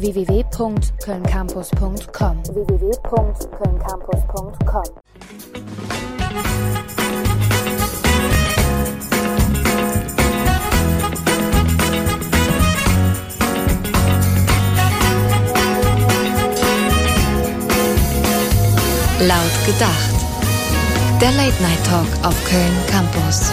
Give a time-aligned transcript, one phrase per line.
[0.00, 4.84] www.kölncampus.com www.kölncampus.com
[19.20, 20.14] Laut gedacht.
[21.20, 23.50] Der Late Night Talk auf Köln Campus.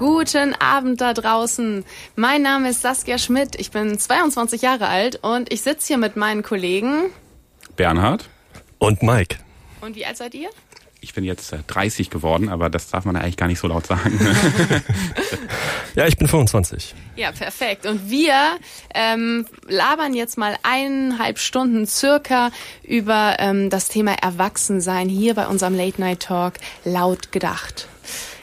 [0.00, 1.84] Guten Abend da draußen.
[2.16, 3.56] Mein Name ist Saskia Schmidt.
[3.60, 7.10] Ich bin 22 Jahre alt und ich sitze hier mit meinen Kollegen
[7.76, 8.30] Bernhard.
[8.78, 9.36] Und Mike.
[9.82, 10.48] Und wie alt seid ihr?
[11.02, 13.86] Ich bin jetzt 30 äh, geworden, aber das darf man eigentlich gar nicht so laut
[13.86, 14.18] sagen.
[15.94, 16.94] ja, ich bin 25.
[17.16, 17.84] Ja, perfekt.
[17.84, 18.56] Und wir
[18.94, 25.74] ähm, labern jetzt mal eineinhalb Stunden circa über ähm, das Thema Erwachsensein hier bei unserem
[25.74, 26.54] Late Night Talk
[26.86, 27.89] laut gedacht.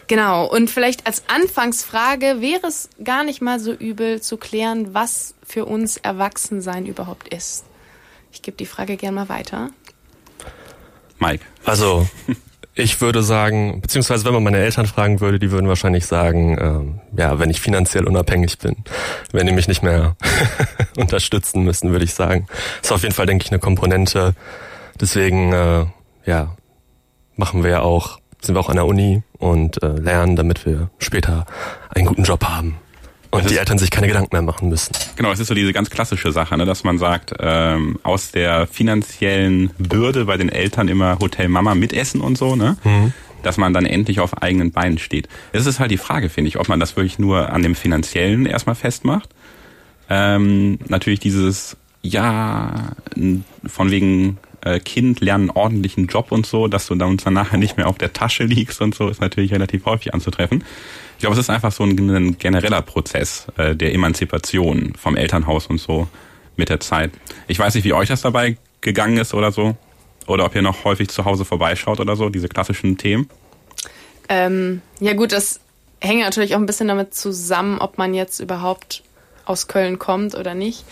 [0.07, 0.45] Genau.
[0.45, 5.65] Und vielleicht als Anfangsfrage wäre es gar nicht mal so übel zu klären, was für
[5.65, 7.65] uns Erwachsensein überhaupt ist.
[8.31, 9.69] Ich gebe die Frage gerne mal weiter.
[11.19, 11.43] Mike.
[11.65, 12.07] Also,
[12.75, 16.99] ich würde sagen, beziehungsweise wenn man meine Eltern fragen würde, die würden wahrscheinlich sagen, ähm,
[17.17, 18.75] ja, wenn ich finanziell unabhängig bin,
[19.31, 20.15] wenn die mich nicht mehr
[20.97, 22.47] unterstützen müssen, würde ich sagen.
[22.81, 24.35] ist auf jeden Fall, denke ich, eine Komponente.
[25.01, 25.85] Deswegen, äh,
[26.25, 26.55] ja,
[27.35, 30.89] machen wir ja auch, sind wir auch an der Uni und äh, lernen, damit wir
[30.99, 31.45] später
[31.89, 32.77] einen guten Job haben.
[33.29, 34.93] Und die Eltern sich keine Gedanken mehr machen müssen.
[35.15, 38.67] Genau, es ist so diese ganz klassische Sache, ne, dass man sagt, ähm, aus der
[38.67, 42.77] finanziellen Bürde bei den Eltern immer Hotel Mama mitessen und so, ne?
[42.83, 43.13] Mhm.
[43.43, 45.27] Dass man dann endlich auf eigenen Beinen steht.
[45.51, 48.45] Es ist halt die Frage, finde ich, ob man das wirklich nur an dem Finanziellen
[48.45, 49.29] erstmal festmacht.
[50.09, 52.93] Ähm, natürlich dieses, ja,
[53.65, 57.77] von wegen äh, Kind lernen einen ordentlichen Job und so, dass du dann nachher nicht
[57.77, 60.63] mehr auf der Tasche liegst und so, ist natürlich relativ häufig anzutreffen.
[61.17, 65.67] Ich glaube, es ist einfach so ein, ein genereller Prozess äh, der Emanzipation vom Elternhaus
[65.67, 66.07] und so
[66.55, 67.11] mit der Zeit.
[67.47, 69.75] Ich weiß nicht, wie euch das dabei gegangen ist oder so.
[70.27, 73.29] Oder ob ihr noch häufig zu Hause vorbeischaut oder so, diese klassischen Themen.
[74.27, 75.61] Ähm, ja gut, das
[76.01, 79.03] hängt natürlich auch ein bisschen damit zusammen, ob man jetzt überhaupt
[79.45, 80.83] aus Köln kommt oder nicht.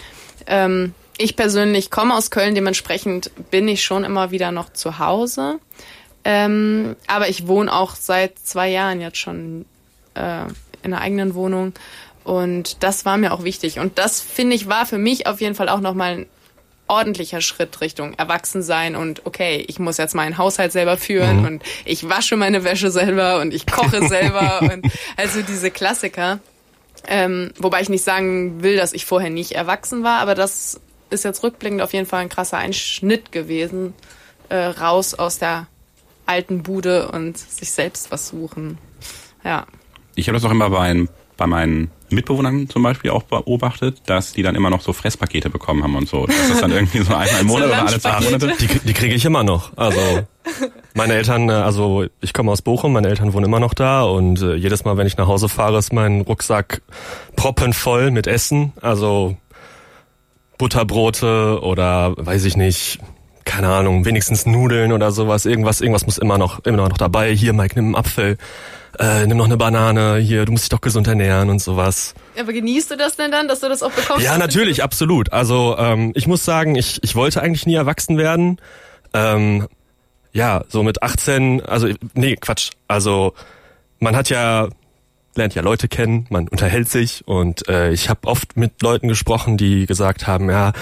[0.47, 5.59] Ähm, ich persönlich komme aus Köln, dementsprechend bin ich schon immer wieder noch zu Hause.
[6.23, 9.65] Ähm, aber ich wohne auch seit zwei Jahren jetzt schon
[10.15, 10.45] äh,
[10.81, 11.73] in einer eigenen Wohnung.
[12.23, 13.79] Und das war mir auch wichtig.
[13.79, 16.25] Und das, finde ich, war für mich auf jeden Fall auch nochmal ein
[16.87, 21.45] ordentlicher Schritt Richtung Erwachsensein und okay, ich muss jetzt meinen Haushalt selber führen mhm.
[21.45, 24.85] und ich wasche meine Wäsche selber und ich koche selber und
[25.17, 26.39] also diese Klassiker.
[27.07, 30.79] Ähm, wobei ich nicht sagen will, dass ich vorher nicht erwachsen war, aber das
[31.15, 33.93] ist jetzt rückblickend auf jeden Fall ein krasser Einschnitt gewesen,
[34.49, 35.67] äh, raus aus der
[36.27, 38.77] alten Bude und sich selbst was suchen.
[39.43, 39.65] Ja
[40.15, 44.43] ich habe das auch immer bei, bei meinen Mitbewohnern zum Beispiel auch beobachtet, dass die
[44.43, 46.25] dann immer noch so Fresspakete bekommen haben und so.
[46.25, 48.53] Das ist dann irgendwie so einmal im Monat so oder alle zwei Monate.
[48.59, 49.75] Die, die kriege ich immer noch.
[49.75, 49.99] Also
[50.93, 54.41] meine Eltern, äh, also ich komme aus Bochum, meine Eltern wohnen immer noch da und
[54.41, 56.81] äh, jedes Mal, wenn ich nach Hause fahre, ist mein Rucksack
[57.35, 58.71] proppenvoll mit Essen.
[58.81, 59.35] Also
[60.57, 62.99] Butterbrote oder weiß ich nicht,
[63.43, 65.45] keine Ahnung, wenigstens Nudeln oder sowas.
[65.45, 67.35] Irgendwas, irgendwas muss immer noch, immer noch dabei.
[67.35, 68.38] Hier, Mike, nimm einen Apfel
[68.99, 72.13] äh, nimm noch eine Banane, hier, du musst dich doch gesund ernähren und sowas.
[72.39, 74.23] Aber genießt du das denn dann, dass du das auch bekommst?
[74.23, 75.33] Ja, natürlich, absolut.
[75.33, 78.57] Also ähm, ich muss sagen, ich, ich wollte eigentlich nie erwachsen werden.
[79.13, 79.67] Ähm,
[80.31, 82.71] ja, so mit 18, also nee, Quatsch.
[82.88, 83.33] Also
[83.99, 84.69] man hat ja
[85.38, 89.57] lernt ja Leute kennen, man unterhält sich und äh, ich habe oft mit Leuten gesprochen,
[89.57, 90.73] die gesagt haben, ja,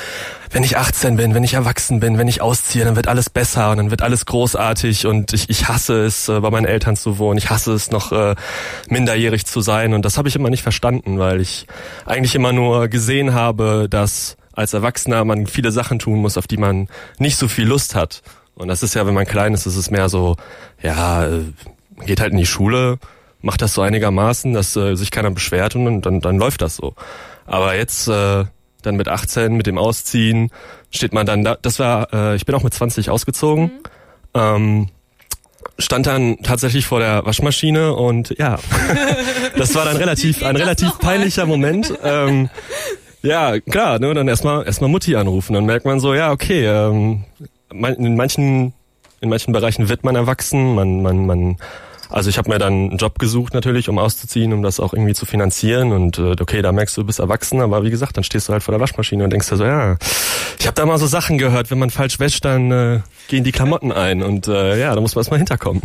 [0.52, 3.72] wenn ich 18 bin, wenn ich erwachsen bin, wenn ich ausziehe, dann wird alles besser
[3.72, 7.18] und dann wird alles großartig und ich, ich hasse es, äh, bei meinen Eltern zu
[7.18, 8.36] wohnen, ich hasse es noch äh,
[8.90, 11.68] minderjährig zu sein und das habe ich immer nicht verstanden, weil ich
[12.06, 16.58] eigentlich immer nur gesehen habe, dass als Erwachsener man viele Sachen tun muss, auf die
[16.58, 16.88] man
[17.18, 18.22] nicht so viel Lust hat.
[18.56, 20.36] Und das ist ja, wenn man klein ist, ist es mehr so,
[20.81, 21.42] ja, äh,
[22.06, 23.00] geht halt in die Schule,
[23.44, 26.96] macht das so einigermaßen, dass äh, sich keiner beschwert und dann, dann läuft das so.
[27.46, 28.46] Aber jetzt äh,
[28.81, 30.50] dann mit 18, mit dem Ausziehen,
[30.90, 31.57] steht man dann da.
[31.62, 33.63] Das war, äh, ich bin auch mit 20 ausgezogen.
[33.66, 33.72] Mhm.
[34.34, 34.90] Ähm,
[35.78, 38.60] stand dann tatsächlich vor der Waschmaschine und ja,
[39.57, 41.94] das war dann relativ ein relativ peinlicher Moment.
[42.04, 42.50] Ähm,
[43.22, 47.24] ja, klar, ne, dann erstmal erstmal Mutti anrufen, dann merkt man so, ja, okay, ähm,
[47.72, 48.74] in manchen
[49.22, 51.57] in manchen Bereichen wird man erwachsen, man man man
[52.13, 55.15] also ich habe mir dann einen Job gesucht natürlich, um auszuziehen, um das auch irgendwie
[55.15, 55.92] zu finanzieren.
[55.92, 58.54] Und äh, okay, da merkst du, du bist erwachsen, aber wie gesagt, dann stehst du
[58.54, 59.98] halt vor der Waschmaschine und denkst dir so, ja,
[60.60, 63.00] ich habe da mal so Sachen gehört, wenn man falsch wäscht, dann äh,
[63.30, 64.21] gehen die Klamotten ein.
[64.21, 65.81] Und äh, ja, da muss man erstmal hinterkommen.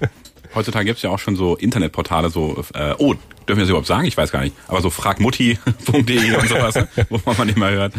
[0.54, 3.14] Heutzutage gibt's ja auch schon so Internetportale, so, äh, oh,
[3.50, 4.06] dürfen wir das überhaupt sagen?
[4.06, 4.54] Ich weiß gar nicht.
[4.68, 6.74] Aber so fragmutti.de und sowas,
[7.08, 7.94] wo man immer hört.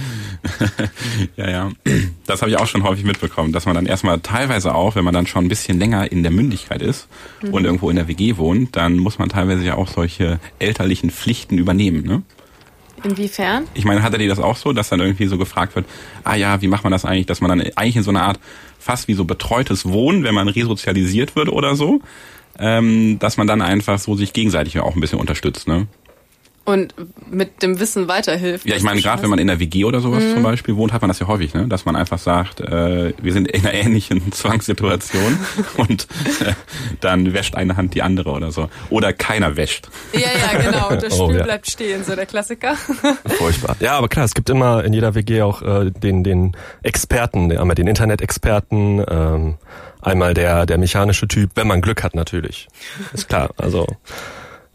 [1.35, 1.71] ja, ja.
[2.25, 5.13] Das habe ich auch schon häufig mitbekommen, dass man dann erstmal teilweise auch, wenn man
[5.13, 7.07] dann schon ein bisschen länger in der Mündigkeit ist
[7.41, 7.53] mhm.
[7.53, 11.57] und irgendwo in der WG wohnt, dann muss man teilweise ja auch solche elterlichen Pflichten
[11.57, 12.23] übernehmen, ne?
[13.03, 13.65] Inwiefern?
[13.73, 15.85] Ich meine, hatte die das auch so, dass dann irgendwie so gefragt wird,
[16.23, 18.39] ah ja, wie macht man das eigentlich, dass man dann eigentlich in so einer Art
[18.79, 22.01] fast wie so betreutes Wohnen, wenn man resozialisiert wird oder so,
[22.59, 25.87] ähm, dass man dann einfach so sich gegenseitig auch ein bisschen unterstützt, ne?
[26.63, 26.93] Und
[27.29, 28.67] mit dem Wissen weiterhilft.
[28.67, 30.33] Ja, ich meine, gerade wenn man in der WG oder sowas mhm.
[30.33, 31.67] zum Beispiel wohnt, hat man das ja häufig, ne?
[31.67, 35.39] dass man einfach sagt, äh, wir sind in einer ähnlichen Zwangssituation
[35.77, 36.07] und
[36.45, 36.53] äh,
[36.99, 38.69] dann wäscht eine Hand die andere oder so.
[38.91, 39.89] Oder keiner wäscht.
[40.13, 40.89] Ja, ja, genau.
[41.01, 41.43] Das Stuhl oh, ja.
[41.43, 42.75] bleibt stehen, so der Klassiker.
[43.25, 43.75] Furchtbar.
[43.79, 47.75] Ja, aber klar, es gibt immer in jeder WG auch äh, den, den Experten, einmal
[47.75, 49.55] den Internet-Experten, ähm,
[50.01, 52.67] einmal der, der mechanische Typ, wenn man Glück hat natürlich.
[53.13, 53.87] Ist klar, also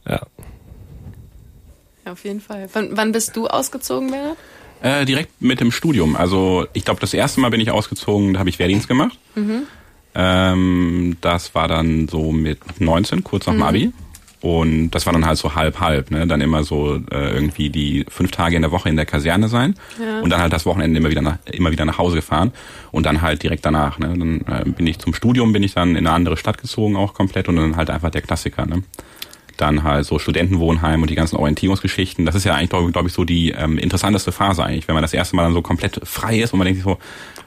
[0.09, 0.21] ja.
[2.07, 2.69] Ja, auf jeden Fall.
[2.73, 4.37] Wann, wann bist du ausgezogen, Bernhard?
[4.81, 6.15] Äh, direkt mit dem Studium.
[6.15, 9.19] Also ich glaube, das erste Mal bin ich ausgezogen, da habe ich Wehrdienst gemacht.
[9.35, 9.63] Mhm.
[10.15, 13.63] Ähm, das war dann so mit 19, kurz nach dem mhm.
[13.65, 13.93] Abi.
[14.41, 16.27] Und das war dann halt so halb halb, ne?
[16.27, 19.75] Dann immer so äh, irgendwie die fünf Tage in der Woche in der Kaserne sein
[19.99, 20.21] ja.
[20.21, 22.53] und dann halt das Wochenende immer wieder nach immer wieder nach Hause gefahren
[22.93, 24.15] und dann halt direkt danach, ne?
[24.17, 27.15] Dann äh, bin ich zum Studium, bin ich dann in eine andere Stadt gezogen auch
[27.15, 28.83] komplett und dann halt einfach der Klassiker, ne?
[29.57, 32.27] Dann halt so Studentenwohnheim und die ganzen Orientierungsgeschichten.
[32.27, 35.03] Das ist ja eigentlich, glaube glaub ich, so die ähm, interessanteste Phase eigentlich, wenn man
[35.03, 36.99] das erste Mal dann so komplett frei ist und man denkt sich so,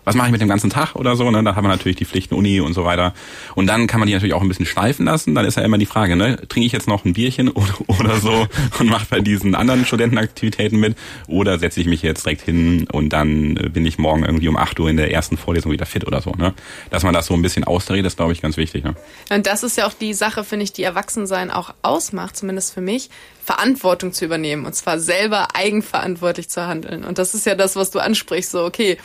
[0.10, 1.44] was mache ich mit dem ganzen Tag oder so, ne?
[1.44, 3.14] Dann hat man natürlich die Pflichten Uni und so weiter.
[3.54, 5.36] Und dann kann man die natürlich auch ein bisschen schleifen lassen.
[5.36, 8.20] Dann ist ja immer die Frage, ne, trinke ich jetzt noch ein Bierchen oder, oder
[8.20, 8.48] so
[8.80, 10.98] und mache bei diesen anderen Studentenaktivitäten mit
[11.28, 14.80] oder setze ich mich jetzt direkt hin und dann bin ich morgen irgendwie um 8
[14.80, 16.56] Uhr in der ersten Vorlesung wieder fit oder so, ne?
[16.90, 18.96] Dass man das so ein bisschen austariert, ist glaube ich ganz wichtig, ne?
[19.30, 22.82] Und das ist ja auch die Sache, finde ich, die Erwachsensein auch ausmacht, zumindest für
[22.82, 23.12] mich,
[23.46, 27.04] Verantwortung zu übernehmen und zwar selber eigenverantwortlich zu handeln.
[27.04, 28.98] Und das ist ja das, was du ansprichst, so okay,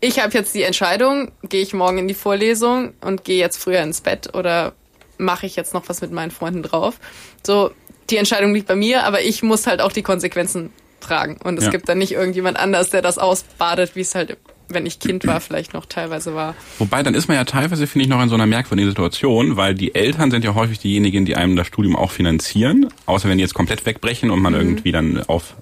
[0.00, 3.80] ich habe jetzt die Entscheidung, gehe ich morgen in die Vorlesung und gehe jetzt früher
[3.82, 4.72] ins Bett oder
[5.18, 6.98] mache ich jetzt noch was mit meinen Freunden drauf.
[7.44, 7.70] So,
[8.10, 10.70] die Entscheidung liegt bei mir, aber ich muss halt auch die Konsequenzen
[11.00, 11.38] tragen.
[11.42, 11.70] Und es ja.
[11.70, 14.36] gibt dann nicht irgendjemand anders, der das ausbadet, wie es halt,
[14.68, 16.54] wenn ich Kind war, vielleicht noch teilweise war.
[16.78, 19.74] Wobei, dann ist man ja teilweise, finde ich, noch in so einer merkwürdigen Situation, weil
[19.74, 22.88] die Eltern sind ja häufig diejenigen, die einem das Studium auch finanzieren.
[23.06, 24.60] Außer wenn die jetzt komplett wegbrechen und man mhm.
[24.60, 25.54] irgendwie dann auf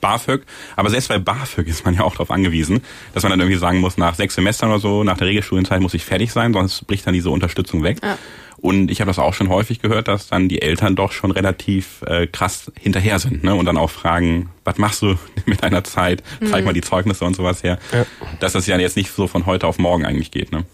[0.00, 0.42] BAföG.
[0.76, 2.82] Aber selbst bei BAföG ist man ja auch darauf angewiesen,
[3.14, 5.94] dass man dann irgendwie sagen muss, nach sechs Semestern oder so, nach der Regelstudienzeit muss
[5.94, 7.98] ich fertig sein, sonst bricht dann diese Unterstützung weg.
[8.02, 8.18] Ja.
[8.60, 12.02] Und ich habe das auch schon häufig gehört, dass dann die Eltern doch schon relativ
[12.02, 13.54] äh, krass hinterher sind ne?
[13.54, 15.16] und dann auch fragen, was machst du
[15.46, 16.22] mit deiner Zeit?
[16.44, 16.66] Zeig mhm.
[16.66, 17.78] mal die Zeugnisse und sowas her.
[17.92, 18.04] Ja.
[18.38, 20.52] Dass das ja jetzt nicht so von heute auf morgen eigentlich geht.
[20.52, 20.64] Ne?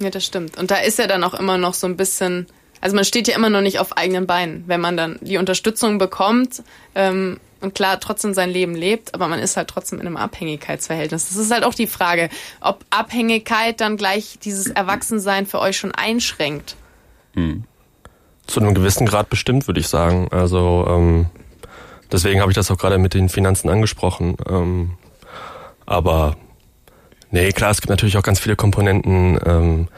[0.00, 0.56] Ja, das stimmt.
[0.56, 2.46] Und da ist ja dann auch immer noch so ein bisschen,
[2.80, 5.98] also man steht ja immer noch nicht auf eigenen Beinen, wenn man dann die Unterstützung
[5.98, 6.62] bekommt.
[6.94, 11.28] Ähm, und klar trotzdem sein Leben lebt, aber man ist halt trotzdem in einem Abhängigkeitsverhältnis.
[11.28, 12.30] Das ist halt auch die Frage,
[12.60, 16.76] ob Abhängigkeit dann gleich dieses Erwachsensein für euch schon einschränkt.
[17.34, 17.64] Hm.
[18.46, 20.28] Zu einem gewissen Grad bestimmt, würde ich sagen.
[20.30, 21.26] Also ähm,
[22.10, 24.36] deswegen habe ich das auch gerade mit den Finanzen angesprochen.
[24.48, 24.92] Ähm,
[25.84, 26.36] aber
[27.30, 29.38] nee, klar, es gibt natürlich auch ganz viele Komponenten.
[29.44, 29.88] Ähm,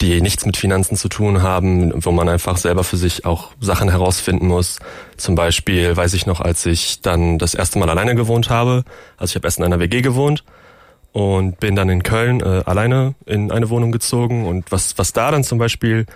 [0.00, 3.88] die nichts mit Finanzen zu tun haben, wo man einfach selber für sich auch Sachen
[3.88, 4.78] herausfinden muss.
[5.16, 8.84] Zum Beispiel weiß ich noch, als ich dann das erste Mal alleine gewohnt habe,
[9.16, 10.44] also ich habe erst in einer WG gewohnt
[11.12, 15.30] und bin dann in Köln äh, alleine in eine Wohnung gezogen und was, was da
[15.30, 16.06] dann zum Beispiel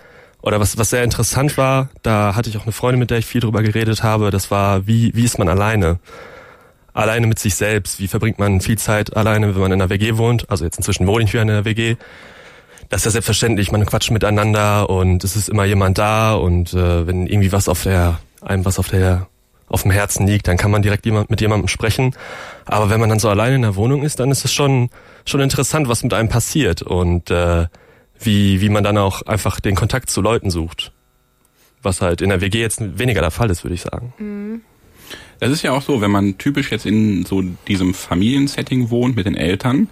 [0.42, 3.26] oder was, was sehr interessant war, da hatte ich auch eine Freundin, mit der ich
[3.26, 6.00] viel drüber geredet habe, das war, wie, wie ist man alleine?
[6.92, 10.16] Alleine mit sich selbst, wie verbringt man viel Zeit alleine, wenn man in einer WG
[10.16, 10.50] wohnt?
[10.50, 11.96] Also jetzt inzwischen wohne ich wieder in einer WG
[12.90, 17.06] das ist ja selbstverständlich, man quatscht miteinander und es ist immer jemand da und äh,
[17.06, 19.28] wenn irgendwie was auf der, einem was auf der
[19.68, 22.16] auf dem Herzen liegt, dann kann man direkt jemand, mit jemandem sprechen.
[22.64, 24.90] Aber wenn man dann so alleine in der Wohnung ist, dann ist es schon,
[25.24, 27.66] schon interessant, was mit einem passiert und äh,
[28.18, 30.90] wie, wie man dann auch einfach den Kontakt zu Leuten sucht.
[31.82, 34.12] Was halt in der WG jetzt weniger der Fall ist, würde ich sagen.
[34.18, 34.60] Mhm.
[35.38, 39.26] Es ist ja auch so, wenn man typisch jetzt in so diesem Familiensetting wohnt mit
[39.26, 39.88] den Eltern,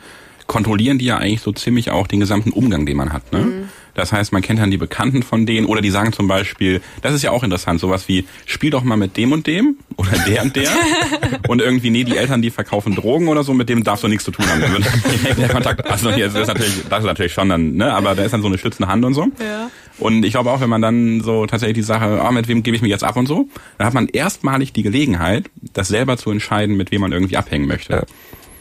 [0.48, 3.32] kontrollieren die ja eigentlich so ziemlich auch den gesamten Umgang, den man hat.
[3.32, 3.40] Ne?
[3.40, 3.68] Mhm.
[3.94, 7.14] Das heißt, man kennt dann die Bekannten von denen oder die sagen zum Beispiel, das
[7.14, 10.42] ist ja auch interessant, sowas wie, spiel doch mal mit dem und dem oder der
[10.42, 10.70] und der
[11.48, 14.24] und irgendwie, nee, die Eltern, die verkaufen Drogen oder so, mit dem darfst du nichts
[14.24, 14.62] zu tun haben.
[15.36, 18.32] der Kontakt, also das ist natürlich, das ist natürlich schon dann, ne, aber da ist
[18.32, 19.26] dann so eine schützende Hand und so.
[19.40, 19.68] Ja.
[19.98, 22.76] Und ich glaube auch, wenn man dann so tatsächlich die Sache, oh, mit wem gebe
[22.76, 26.30] ich mich jetzt ab und so, dann hat man erstmalig die Gelegenheit, das selber zu
[26.30, 27.92] entscheiden, mit wem man irgendwie abhängen möchte.
[27.92, 28.02] Ja.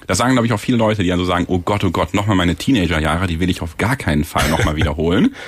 [0.07, 2.13] Das sagen, glaube ich, auch viele Leute, die dann so sagen, oh Gott, oh Gott,
[2.13, 5.35] nochmal meine Teenagerjahre, die will ich auf gar keinen Fall nochmal wiederholen.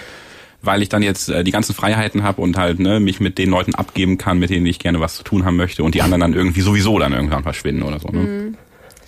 [0.62, 3.50] weil ich dann jetzt äh, die ganzen Freiheiten habe und halt ne, mich mit den
[3.50, 6.22] Leuten abgeben kann, mit denen ich gerne was zu tun haben möchte und die anderen
[6.22, 8.10] dann irgendwie sowieso dann irgendwann verschwinden oder so.
[8.10, 8.20] Ne?
[8.20, 8.58] Mhm.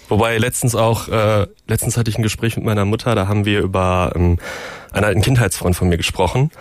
[0.07, 3.61] Wobei letztens auch, äh, letztens hatte ich ein Gespräch mit meiner Mutter, da haben wir
[3.61, 4.39] über ähm,
[4.91, 6.51] einen alten Kindheitsfreund von mir gesprochen.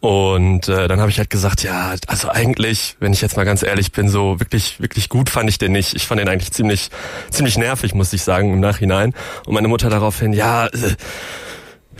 [0.00, 3.64] Und äh, dann habe ich halt gesagt, ja, also eigentlich, wenn ich jetzt mal ganz
[3.64, 5.96] ehrlich bin, so wirklich, wirklich gut fand ich den nicht.
[5.96, 6.90] Ich fand den eigentlich ziemlich,
[7.30, 9.12] ziemlich nervig, muss ich sagen, im Nachhinein.
[9.44, 10.94] Und meine Mutter daraufhin, ja, äh,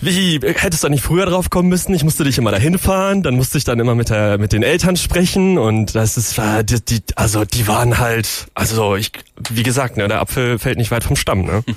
[0.00, 1.92] wie, hättest du nicht früher drauf kommen müssen?
[1.92, 4.62] Ich musste dich immer dahin fahren, dann musste ich dann immer mit der, mit den
[4.62, 9.10] Eltern sprechen und das ist, die, die, also die waren halt, also ich,
[9.50, 11.64] wie gesagt, ne, der Apfel fällt nicht weit vom Stamm, ne?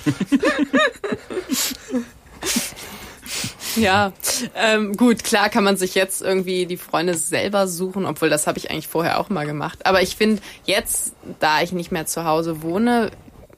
[3.75, 4.13] Ja,
[4.55, 8.57] ähm, gut, klar kann man sich jetzt irgendwie die Freunde selber suchen, obwohl das habe
[8.57, 9.85] ich eigentlich vorher auch mal gemacht.
[9.85, 13.11] Aber ich finde, jetzt, da ich nicht mehr zu Hause wohne,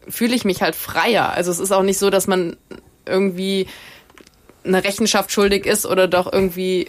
[0.07, 1.31] fühle ich mich halt freier.
[1.31, 2.57] Also es ist auch nicht so, dass man
[3.05, 3.67] irgendwie
[4.65, 6.87] eine Rechenschaft schuldig ist oder doch irgendwie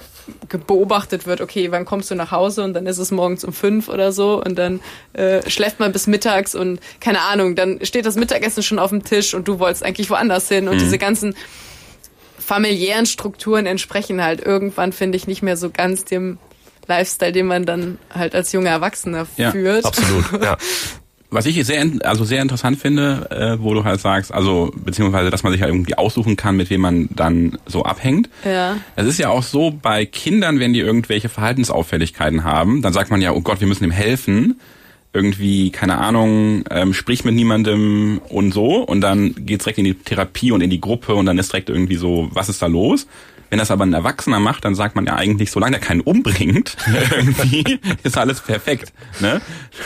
[0.66, 3.88] beobachtet wird, okay, wann kommst du nach Hause und dann ist es morgens um fünf
[3.88, 4.80] oder so und dann
[5.12, 9.04] äh, schläft man bis mittags und keine Ahnung, dann steht das Mittagessen schon auf dem
[9.04, 10.80] Tisch und du wolltest eigentlich woanders hin und mhm.
[10.80, 11.34] diese ganzen
[12.44, 16.38] familiären Strukturen entsprechen halt irgendwann, finde ich, nicht mehr so ganz dem
[16.86, 19.84] Lifestyle, den man dann halt als junger Erwachsener ja, führt.
[19.84, 20.56] Absolut, ja.
[21.30, 25.42] was ich sehr, also sehr interessant finde, äh, wo du halt sagst, also beziehungsweise, dass
[25.42, 28.28] man sich ja irgendwie aussuchen kann, mit wem man dann so abhängt.
[28.44, 28.76] Ja.
[28.96, 33.20] Es ist ja auch so bei Kindern, wenn die irgendwelche Verhaltensauffälligkeiten haben, dann sagt man
[33.20, 34.60] ja, oh Gott, wir müssen ihm helfen.
[35.14, 38.82] Irgendwie, keine Ahnung, ähm, sprich mit niemandem und so.
[38.82, 41.70] Und dann geht's direkt in die Therapie und in die Gruppe und dann ist direkt
[41.70, 43.06] irgendwie so, was ist da los?
[43.48, 46.76] Wenn das aber ein Erwachsener macht, dann sagt man ja eigentlich, solange er keinen umbringt,
[47.16, 48.92] irgendwie ist alles perfekt.
[49.20, 49.40] Ne?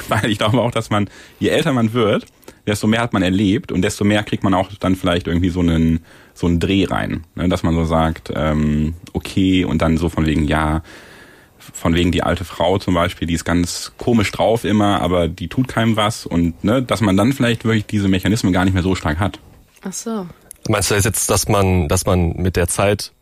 [0.09, 2.25] Weil ich glaube auch, dass man, je älter man wird,
[2.67, 5.61] desto mehr hat man erlebt und desto mehr kriegt man auch dann vielleicht irgendwie so
[5.61, 6.01] einen
[6.33, 7.49] so einen Dreh rein, ne?
[7.49, 10.83] dass man so sagt, ähm, okay und dann so von wegen ja,
[11.73, 15.49] von wegen die alte Frau zum Beispiel, die ist ganz komisch drauf immer, aber die
[15.49, 18.83] tut keinem was und ne, dass man dann vielleicht wirklich diese Mechanismen gar nicht mehr
[18.83, 19.39] so stark hat.
[19.83, 20.27] Ach so.
[20.69, 23.13] Meinst du jetzt, dass man, dass man mit der Zeit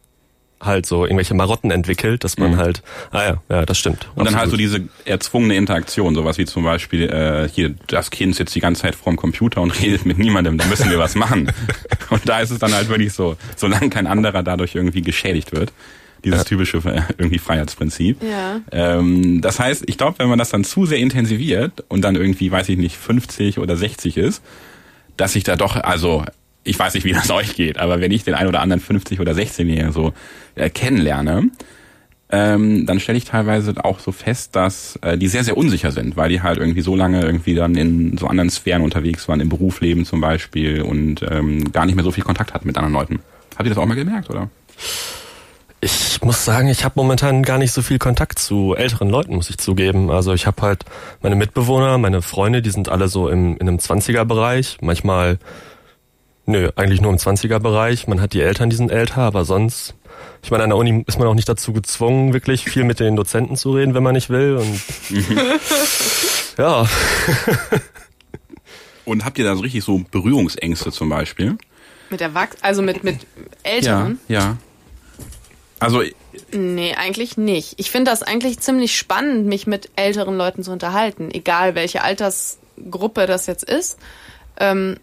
[0.60, 2.56] halt so irgendwelche Marotten entwickelt, dass man mhm.
[2.56, 4.06] halt, ah ja, ja, das stimmt.
[4.14, 4.26] Und absolut.
[4.26, 8.54] dann halt so diese erzwungene Interaktion, sowas wie zum Beispiel, äh, hier, das Kind sitzt
[8.54, 11.52] die ganze Zeit vorm Computer und redet mit niemandem, da müssen wir was machen.
[12.10, 15.72] und da ist es dann halt wirklich so, solange kein anderer dadurch irgendwie geschädigt wird.
[16.24, 16.44] Dieses ja.
[16.44, 18.22] typische äh, irgendwie Freiheitsprinzip.
[18.22, 18.60] Ja.
[18.72, 22.50] Ähm, das heißt, ich glaube, wenn man das dann zu sehr intensiviert und dann irgendwie,
[22.50, 24.42] weiß ich nicht, 50 oder 60 ist,
[25.16, 26.24] dass sich da doch, also
[26.64, 29.20] ich weiß nicht, wie das euch geht, aber wenn ich den ein oder anderen 50
[29.20, 30.12] oder 16-Jährigen so
[30.54, 31.50] äh, kennenlerne,
[32.28, 36.16] ähm, dann stelle ich teilweise auch so fest, dass äh, die sehr, sehr unsicher sind,
[36.16, 39.48] weil die halt irgendwie so lange irgendwie dann in so anderen Sphären unterwegs waren, im
[39.48, 43.20] Berufsleben zum Beispiel und ähm, gar nicht mehr so viel Kontakt hatten mit anderen Leuten.
[43.56, 44.50] Habt ihr das auch mal gemerkt, oder?
[45.80, 49.50] Ich muss sagen, ich habe momentan gar nicht so viel Kontakt zu älteren Leuten, muss
[49.50, 50.10] ich zugeben.
[50.10, 50.84] Also ich habe halt
[51.20, 54.78] meine Mitbewohner, meine Freunde, die sind alle so im, in einem 20er-Bereich.
[54.80, 55.38] Manchmal
[56.48, 58.06] Nö, eigentlich nur im 20er-Bereich.
[58.06, 59.94] Man hat die Eltern, die sind älter, aber sonst,
[60.44, 63.16] ich meine, an der Uni ist man auch nicht dazu gezwungen, wirklich viel mit den
[63.16, 64.56] Dozenten zu reden, wenn man nicht will.
[64.56, 64.80] Und
[66.56, 66.86] ja.
[69.04, 71.58] und habt ihr da so richtig so Berührungsängste zum Beispiel?
[72.10, 73.26] Mit Erwachsenen, also mit, mit
[73.64, 74.20] Älteren?
[74.28, 74.56] Ja, ja.
[75.86, 76.02] Also.
[76.52, 77.74] Nee, eigentlich nicht.
[77.76, 83.26] Ich finde das eigentlich ziemlich spannend, mich mit älteren Leuten zu unterhalten, egal welche Altersgruppe
[83.26, 83.98] das jetzt ist.
[84.58, 84.96] Ähm,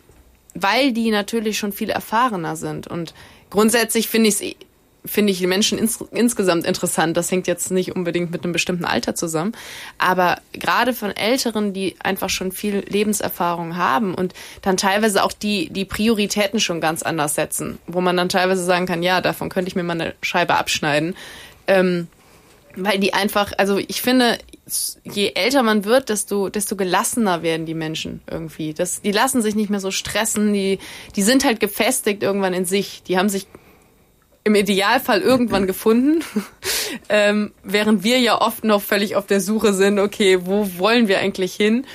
[0.55, 2.87] weil die natürlich schon viel erfahrener sind.
[2.87, 3.13] Und
[3.49, 4.57] grundsätzlich finde ich
[5.05, 7.17] finde ich die Menschen ins, insgesamt interessant.
[7.17, 9.53] Das hängt jetzt nicht unbedingt mit einem bestimmten Alter zusammen.
[9.97, 15.69] Aber gerade von Älteren, die einfach schon viel Lebenserfahrung haben und dann teilweise auch die,
[15.69, 19.69] die Prioritäten schon ganz anders setzen, wo man dann teilweise sagen kann, ja, davon könnte
[19.69, 21.15] ich mir mal eine Scheibe abschneiden.
[21.67, 22.07] Ähm,
[22.75, 24.37] weil die einfach, also ich finde,
[25.03, 28.73] je älter man wird, desto, desto gelassener werden die Menschen irgendwie.
[28.73, 30.79] Das, die lassen sich nicht mehr so stressen, die,
[31.15, 33.03] die sind halt gefestigt irgendwann in sich.
[33.03, 33.47] Die haben sich
[34.43, 36.23] im Idealfall irgendwann gefunden,
[37.09, 41.19] ähm, während wir ja oft noch völlig auf der Suche sind, okay, wo wollen wir
[41.19, 41.85] eigentlich hin?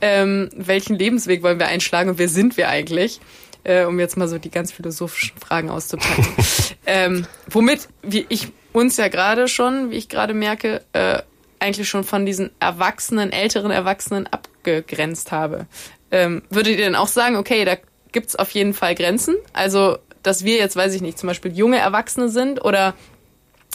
[0.00, 3.20] Ähm, welchen Lebensweg wollen wir einschlagen und wer sind wir eigentlich?
[3.64, 6.26] Äh, um jetzt mal so die ganz philosophischen Fragen auszupacken.
[6.86, 11.20] ähm, womit wie ich uns ja gerade schon, wie ich gerade merke, äh,
[11.58, 15.66] eigentlich schon von diesen Erwachsenen, älteren Erwachsenen abgegrenzt habe.
[16.10, 17.76] Ähm, würdet ihr denn auch sagen, okay, da
[18.12, 19.36] gibt's auf jeden Fall Grenzen?
[19.52, 22.94] Also, dass wir jetzt, weiß ich nicht, zum Beispiel junge Erwachsene sind oder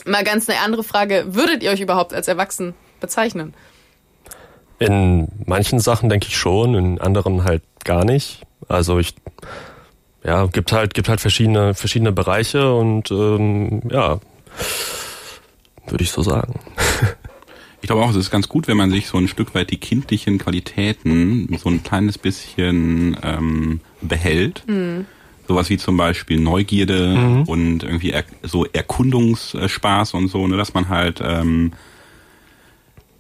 [0.05, 3.53] mal ganz eine andere Frage, würdet ihr euch überhaupt als erwachsen bezeichnen?
[4.79, 8.41] In manchen Sachen denke ich schon, in anderen halt gar nicht.
[8.67, 9.15] Also ich
[10.23, 14.19] ja, gibt halt, gibt halt verschiedene, verschiedene Bereiche und ähm, ja,
[15.87, 16.59] würde ich so sagen.
[17.81, 19.77] Ich glaube auch, es ist ganz gut, wenn man sich so ein Stück weit die
[19.77, 24.63] kindlichen Qualitäten so ein kleines bisschen ähm, behält.
[24.65, 25.05] Mhm.
[25.47, 27.43] Sowas wie zum Beispiel Neugierde mhm.
[27.43, 31.73] und irgendwie er, so Erkundungsspaß und so, ne, dass man halt ähm,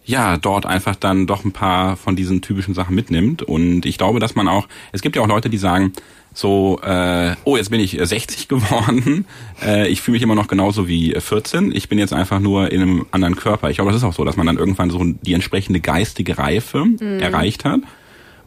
[0.05, 3.43] ja dort einfach dann doch ein paar von diesen typischen Sachen mitnimmt.
[3.43, 5.93] Und ich glaube, dass man auch, es gibt ja auch Leute, die sagen,
[6.33, 9.25] so, äh, oh, jetzt bin ich 60 äh, geworden,
[9.63, 12.81] äh, ich fühle mich immer noch genauso wie 14, ich bin jetzt einfach nur in
[12.81, 13.69] einem anderen Körper.
[13.69, 16.85] Ich glaube, das ist auch so, dass man dann irgendwann so die entsprechende geistige Reife
[16.85, 17.19] mhm.
[17.19, 17.79] erreicht hat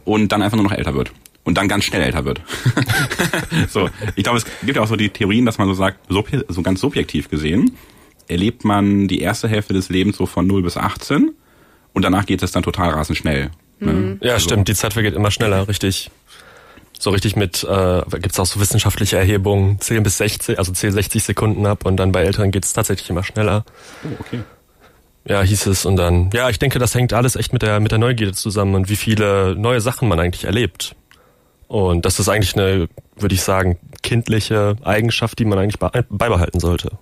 [0.05, 1.11] und dann einfach nur noch älter wird.
[1.49, 2.41] Und dann ganz schnell älter wird.
[3.69, 6.23] so, ich glaube, es gibt ja auch so die Theorien, dass man so sagt, so,
[6.47, 7.71] so ganz subjektiv gesehen,
[8.27, 11.31] erlebt man die erste Hälfte des Lebens so von 0 bis 18
[11.93, 13.49] und danach geht es dann total rasend schnell.
[13.79, 13.91] Ne?
[13.91, 14.19] Mhm.
[14.21, 16.11] Ja, also, stimmt, die Zeit vergeht immer schneller, richtig
[16.99, 20.91] so richtig mit, äh, gibt es auch so wissenschaftliche Erhebungen, 10 bis 60, also 10,
[20.91, 23.65] 60 Sekunden ab und dann bei Älteren geht es tatsächlich immer schneller.
[24.03, 24.41] Oh, okay.
[25.25, 27.91] Ja, hieß es und dann, ja, ich denke, das hängt alles echt mit der, mit
[27.91, 30.95] der Neugierde zusammen und wie viele neue Sachen man eigentlich erlebt.
[31.69, 36.97] Und das ist eigentlich eine, würde ich sagen, kindliche Eigenschaft, die man eigentlich beibehalten sollte.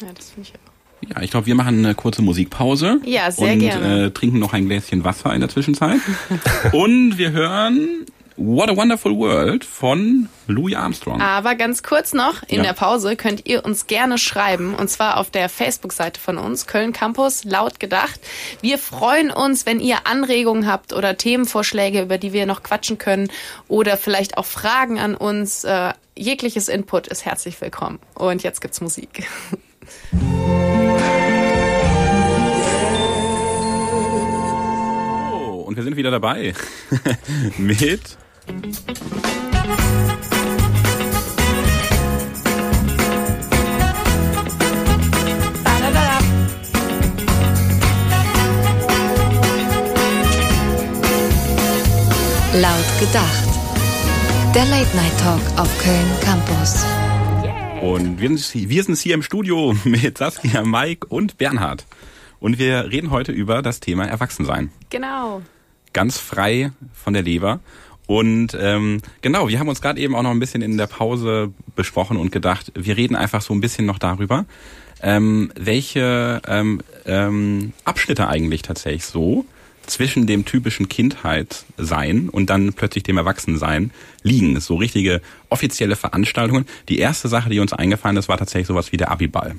[0.00, 1.16] Ja, das finde ich auch.
[1.16, 3.00] Ja, ich glaube, wir machen eine kurze Musikpause.
[3.06, 4.06] Ja, sehr und, gerne.
[4.06, 6.00] Äh, trinken noch ein Gläschen Wasser in der Zwischenzeit.
[6.72, 8.04] und wir hören
[8.36, 11.20] What a Wonderful World von Louis Armstrong.
[11.20, 12.62] Aber ganz kurz noch, in ja.
[12.62, 16.92] der Pause könnt ihr uns gerne schreiben und zwar auf der Facebook-Seite von uns, Köln
[16.92, 18.18] Campus, laut gedacht.
[18.62, 23.30] Wir freuen uns, wenn ihr Anregungen habt oder Themenvorschläge, über die wir noch quatschen können
[23.68, 25.64] oder vielleicht auch Fragen an uns.
[25.64, 27.98] Äh, jegliches Input ist herzlich willkommen.
[28.14, 29.26] Und jetzt gibt's Musik.
[35.34, 36.54] Oh, und wir sind wieder dabei
[37.58, 38.54] mit Laut
[52.98, 53.48] gedacht.
[54.54, 56.84] Der Late Night Talk auf Köln Campus.
[57.80, 61.86] Und wir sind, wir sind hier im Studio mit Saskia, Mike und Bernhard.
[62.40, 64.72] Und wir reden heute über das Thema Erwachsensein.
[64.90, 65.42] Genau.
[65.92, 67.60] Ganz frei von der Leber.
[68.06, 71.52] Und ähm, genau, wir haben uns gerade eben auch noch ein bisschen in der Pause
[71.76, 74.44] besprochen und gedacht, wir reden einfach so ein bisschen noch darüber,
[75.02, 79.44] ähm, welche ähm, ähm, Abschnitte eigentlich tatsächlich so
[79.86, 83.90] zwischen dem typischen Kindheitsein und dann plötzlich dem Erwachsensein
[84.22, 84.58] liegen.
[84.60, 86.66] So richtige offizielle Veranstaltungen.
[86.88, 89.56] Die erste Sache, die uns eingefallen ist, war tatsächlich sowas wie der Abiball.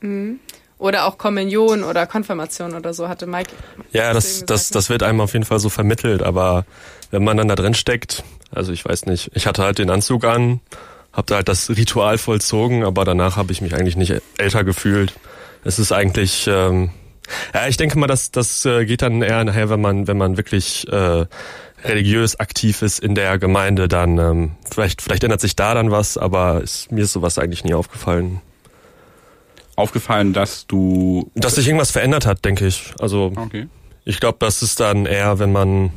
[0.00, 0.38] Mhm.
[0.78, 3.50] Oder auch Kommunion oder Konfirmation oder so hatte Mike.
[3.92, 6.64] Ja, das, das, das wird einem auf jeden Fall so vermittelt, aber
[7.10, 10.24] wenn man dann da drin steckt, also ich weiß nicht, ich hatte halt den Anzug
[10.24, 10.60] an,
[11.12, 15.14] hab da halt das Ritual vollzogen, aber danach habe ich mich eigentlich nicht älter gefühlt.
[15.64, 16.90] Es ist eigentlich, ähm,
[17.52, 20.36] ja, ich denke mal, dass das äh, geht dann eher nachher, wenn man, wenn man
[20.36, 21.26] wirklich äh,
[21.84, 26.16] religiös aktiv ist in der Gemeinde, dann ähm, vielleicht, vielleicht ändert sich da dann was,
[26.16, 28.40] aber ist, mir ist sowas eigentlich nie aufgefallen
[29.78, 31.30] aufgefallen, dass du...
[31.34, 32.92] Dass sich irgendwas verändert hat, denke ich.
[33.00, 33.68] Also okay.
[34.04, 35.90] ich glaube, das ist dann eher, wenn man...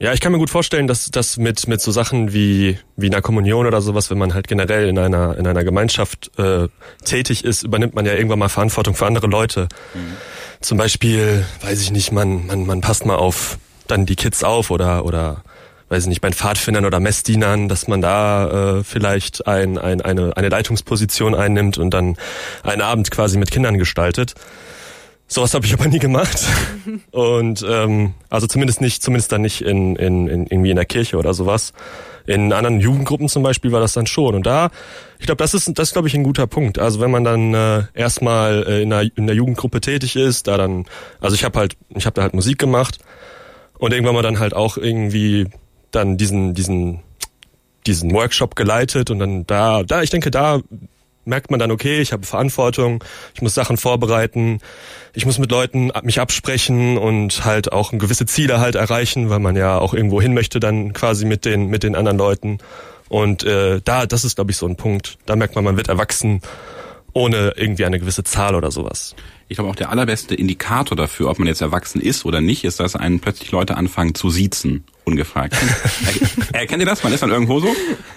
[0.00, 3.22] Ja, ich kann mir gut vorstellen, dass das mit mit so Sachen wie wie einer
[3.22, 6.66] Kommunion oder sowas, wenn man halt generell in einer in einer Gemeinschaft äh,
[7.04, 9.68] tätig ist, übernimmt man ja irgendwann mal Verantwortung für andere Leute.
[9.94, 10.16] Mhm.
[10.60, 14.72] Zum Beispiel, weiß ich nicht, man man man passt mal auf dann die Kids auf
[14.72, 15.44] oder oder
[15.94, 20.36] weiß ich nicht, bei Pfadfindern oder Messdienern, dass man da äh, vielleicht ein, ein, eine,
[20.36, 22.16] eine Leitungsposition einnimmt und dann
[22.64, 24.34] einen Abend quasi mit Kindern gestaltet.
[25.28, 26.44] Sowas habe ich aber nie gemacht.
[27.12, 31.16] Und ähm, also zumindest nicht, zumindest dann nicht in, in, in irgendwie in der Kirche
[31.16, 31.72] oder sowas.
[32.26, 34.34] In anderen Jugendgruppen zum Beispiel war das dann schon.
[34.34, 34.70] Und da,
[35.18, 36.78] ich glaube, das ist, das glaube ich, ein guter Punkt.
[36.78, 40.58] Also wenn man dann äh, erstmal äh, in, der, in der Jugendgruppe tätig ist, da
[40.58, 40.84] dann,
[41.20, 42.98] also ich habe halt, ich habe da halt Musik gemacht
[43.78, 45.46] und irgendwann mal dann halt auch irgendwie
[45.94, 47.00] dann diesen, diesen,
[47.86, 50.60] diesen Workshop geleitet und dann da, da, ich denke, da
[51.24, 53.02] merkt man dann, okay, ich habe Verantwortung,
[53.34, 54.60] ich muss Sachen vorbereiten,
[55.14, 59.56] ich muss mit Leuten mich absprechen und halt auch gewisse Ziele halt erreichen, weil man
[59.56, 62.58] ja auch irgendwo hin möchte dann quasi mit den, mit den anderen Leuten.
[63.08, 65.18] Und äh, da, das ist, glaube ich, so ein Punkt.
[65.26, 66.40] Da merkt man, man wird erwachsen
[67.12, 69.14] ohne irgendwie eine gewisse Zahl oder sowas.
[69.48, 72.80] Ich glaube auch der allerbeste Indikator dafür, ob man jetzt erwachsen ist oder nicht, ist,
[72.80, 75.54] dass einen plötzlich Leute anfangen zu siezen ungefragt.
[76.52, 77.04] Erkennt ihr das?
[77.04, 77.68] Man ist dann irgendwo so.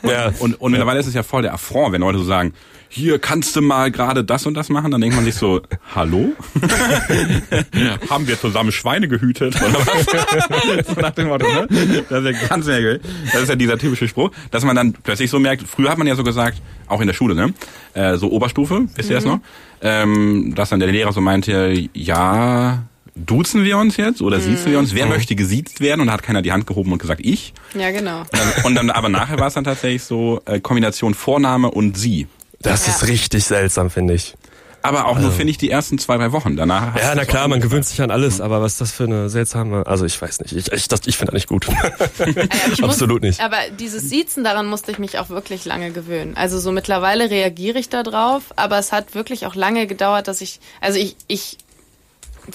[0.04, 0.32] Ja.
[0.40, 2.54] Und, und mittlerweile ist es ja voll der Affront, wenn Leute so sagen,
[2.90, 5.62] hier kannst du mal gerade das und das machen, dann denkt man sich so,
[5.96, 6.34] hallo?
[8.10, 9.56] Haben wir zusammen Schweine gehütet?
[9.56, 10.88] Oder was?
[10.88, 11.68] so nach dem Motto, ne?
[12.10, 13.02] Das ist ja ganz merkwürdig.
[13.32, 16.08] Das ist ja dieser typische Spruch, dass man dann plötzlich so merkt, früher hat man
[16.08, 17.54] ja so gesagt, auch in der Schule, ne?
[17.94, 19.40] Äh, so Oberstufe, wisst ihr das noch?
[19.82, 22.84] Ähm, dass dann der Lehrer so meinte, ja,
[23.16, 24.94] duzen wir uns jetzt oder siezen wir uns?
[24.94, 26.02] Wer möchte gesiezt werden?
[26.02, 27.54] Und da hat keiner die Hand gehoben und gesagt, ich.
[27.74, 28.22] Ja, genau.
[28.22, 31.98] Und dann, und dann aber nachher war es dann tatsächlich so äh, Kombination Vorname und
[31.98, 32.28] sie.
[32.62, 32.94] Das Ja.
[32.94, 34.36] ist richtig seltsam, finde ich.
[34.84, 36.56] Aber auch nur, finde ich, die ersten zwei, drei Wochen.
[36.56, 36.96] Danach.
[36.96, 39.86] Ja, na klar, man gewöhnt sich an alles, aber was ist das für eine seltsame,
[39.86, 41.68] also ich weiß nicht, ich, ich, das- ich finde das nicht gut.
[42.20, 42.34] Ja,
[42.72, 43.42] ich muss- Absolut nicht.
[43.42, 46.38] Aber dieses Siezen, daran musste ich mich auch wirklich lange gewöhnen.
[46.38, 50.40] Also so mittlerweile reagiere ich da drauf, aber es hat wirklich auch lange gedauert, dass
[50.40, 51.58] ich, also ich, ich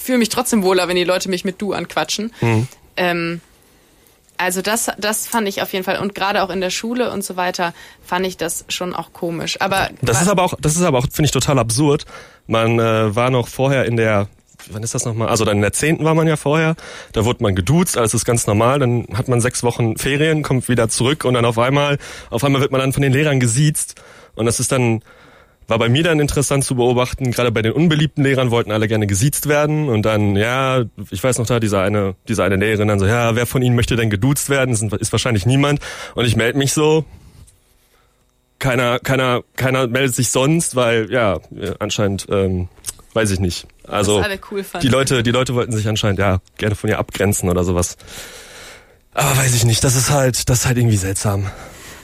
[0.00, 2.32] fühle mich trotzdem wohler, wenn die Leute mich mit du anquatschen.
[2.40, 2.68] Mhm.
[2.96, 3.40] Ähm,
[4.42, 7.24] also das, das fand ich auf jeden Fall und gerade auch in der Schule und
[7.24, 7.72] so weiter
[8.04, 9.60] fand ich das schon auch komisch.
[9.60, 12.04] Aber Das ist aber auch, das ist aber auch, finde ich, total absurd.
[12.46, 14.28] Man äh, war noch vorher in der,
[14.70, 15.28] wann ist das nochmal?
[15.28, 16.74] Also dann in der zehnten war man ja vorher.
[17.12, 18.80] Da wurde man geduzt, alles ist ganz normal.
[18.80, 21.98] Dann hat man sechs Wochen Ferien, kommt wieder zurück und dann auf einmal,
[22.30, 23.94] auf einmal wird man dann von den Lehrern gesiezt.
[24.34, 25.02] Und das ist dann,
[25.68, 29.06] war bei mir dann interessant zu beobachten, gerade bei den unbeliebten Lehrern wollten alle gerne
[29.06, 32.98] gesiezt werden und dann, ja, ich weiß noch da, diese eine, diese eine Lehrerin dann
[32.98, 34.72] so, ja, wer von Ihnen möchte denn geduzt werden?
[34.72, 35.80] Das ist wahrscheinlich niemand.
[36.14, 37.04] Und ich melde mich so,
[38.58, 41.40] keiner, keiner, keiner meldet sich sonst, weil ja
[41.80, 42.68] anscheinend ähm,
[43.12, 43.66] weiß ich nicht.
[43.86, 47.64] Also cool die Leute, die Leute wollten sich anscheinend ja gerne von ihr abgrenzen oder
[47.64, 47.96] sowas.
[49.14, 49.84] Aber weiß ich nicht.
[49.84, 51.50] Das ist halt, das ist halt irgendwie seltsam.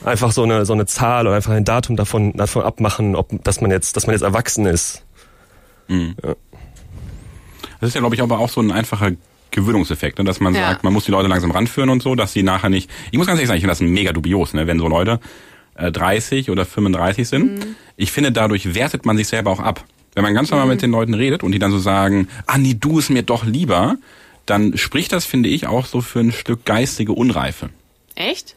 [0.05, 3.61] Einfach so eine so eine Zahl oder einfach ein Datum davon davon abmachen, ob dass
[3.61, 5.03] man jetzt, dass man jetzt erwachsen ist.
[7.79, 9.11] Das ist ja, glaube ich, aber auch so ein einfacher
[9.51, 10.25] Gewöhnungseffekt, ne?
[10.25, 10.69] dass man Ja.
[10.69, 12.89] sagt, man muss die Leute langsam ranführen und so, dass sie nachher nicht.
[13.11, 14.67] Ich muss ganz ehrlich sagen, ich finde das mega dubios, ne?
[14.67, 15.19] wenn so Leute
[15.75, 17.65] äh, 30 oder 35 sind.
[17.97, 19.83] Ich finde, dadurch wertet man sich selber auch ab.
[20.13, 22.75] Wenn man ganz normal mit den Leuten redet und die dann so sagen, ah nee,
[22.79, 23.95] du ist mir doch lieber,
[24.45, 27.69] dann spricht das, finde ich, auch so für ein Stück geistige Unreife.
[28.15, 28.55] Echt?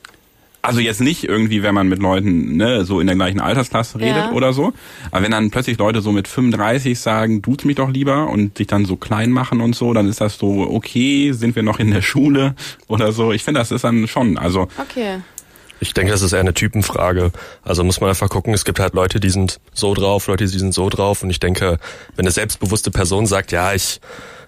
[0.65, 4.17] Also jetzt nicht irgendwie, wenn man mit Leuten ne, so in der gleichen Altersklasse redet
[4.17, 4.31] Ja.
[4.33, 4.73] oder so.
[5.11, 8.69] Aber wenn dann plötzlich Leute so mit 35 sagen, duzt mich doch lieber und sich
[8.69, 11.91] dann so klein machen und so, dann ist das so, okay, sind wir noch in
[11.91, 12.55] der Schule
[12.87, 13.33] oder so.
[13.33, 15.19] Ich finde, das ist dann schon, also Okay.
[15.81, 17.33] Ich denke, das ist eher eine Typenfrage.
[17.65, 20.59] Also muss man einfach gucken, es gibt halt Leute, die sind so drauf, Leute, die
[20.59, 21.25] sind so drauf.
[21.25, 21.81] Und ich denke,
[22.15, 24.01] wenn eine selbstbewusste Person sagt, ja, ich,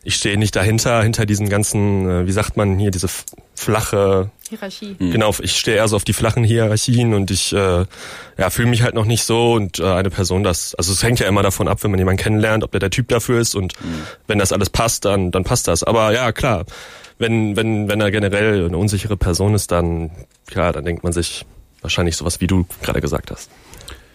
[0.05, 3.09] ich stehe nicht dahinter, hinter diesen ganzen, äh, wie sagt man hier, diese
[3.55, 4.97] flache, Hierarchie.
[4.99, 7.87] genau, ich stehe eher so auf die flachen Hierarchien und ich äh,
[8.37, 11.21] ja, fühle mich halt noch nicht so und äh, eine Person das, also es hängt
[11.21, 13.73] ja immer davon ab, wenn man jemanden kennenlernt, ob der der Typ dafür ist und
[14.27, 15.83] wenn das alles passt, dann, dann passt das.
[15.83, 16.67] Aber ja, klar,
[17.19, 20.11] wenn, wenn, wenn er generell eine unsichere Person ist, dann,
[20.47, 21.47] klar, dann denkt man sich
[21.81, 23.51] wahrscheinlich sowas, wie du gerade gesagt hast.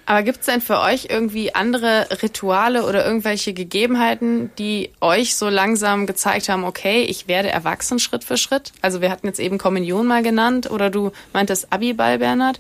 [0.10, 6.08] Aber gibt's denn für euch irgendwie andere Rituale oder irgendwelche Gegebenheiten, die euch so langsam
[6.08, 8.72] gezeigt haben, okay, ich werde erwachsen Schritt für Schritt?
[8.82, 12.60] Also wir hatten jetzt eben Kommunion mal genannt oder du meintest Abiball, Bernhard.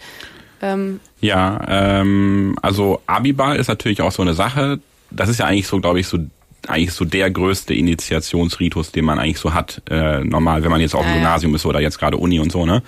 [0.61, 4.79] Ähm, Ja, ähm, also Abiball ist natürlich auch so eine Sache.
[5.09, 6.19] Das ist ja eigentlich so, glaube ich, so
[6.67, 10.93] eigentlich so der größte Initiationsritus, den man eigentlich so hat, äh, normal, wenn man jetzt
[10.93, 11.21] auf dem Ja, ja.
[11.21, 12.83] Gymnasium ist oder jetzt gerade Uni und so, ne?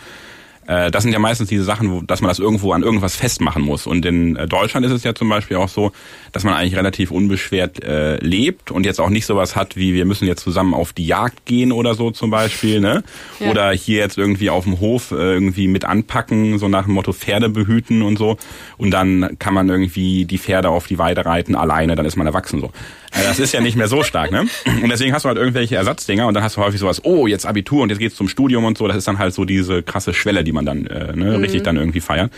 [0.68, 3.64] Äh, das sind ja meistens diese Sachen, wo, dass man das irgendwo an irgendwas festmachen
[3.64, 3.88] muss.
[3.88, 5.92] Und in äh, Deutschland ist es ja zum Beispiel auch so,
[6.32, 10.06] dass man eigentlich relativ unbeschwert äh, lebt und jetzt auch nicht sowas hat wie, wir
[10.06, 13.04] müssen jetzt zusammen auf die Jagd gehen oder so zum Beispiel, ne?
[13.40, 13.50] Ja.
[13.50, 17.14] Oder hier jetzt irgendwie auf dem Hof äh, irgendwie mit anpacken, so nach dem Motto
[17.14, 18.38] Pferde behüten und so.
[18.78, 22.28] Und dann kann man irgendwie die Pferde auf die Weide reiten alleine, dann ist man
[22.28, 22.72] erwachsen so.
[23.12, 24.46] Äh, das ist ja nicht mehr so stark, ne?
[24.66, 27.46] Und deswegen hast du halt irgendwelche Ersatzdinger und dann hast du häufig sowas, oh, jetzt
[27.46, 28.88] Abitur und jetzt geht's zum Studium und so.
[28.88, 31.78] Das ist dann halt so diese krasse Schwelle, die man dann äh, ne, richtig dann
[31.78, 32.32] irgendwie feiert.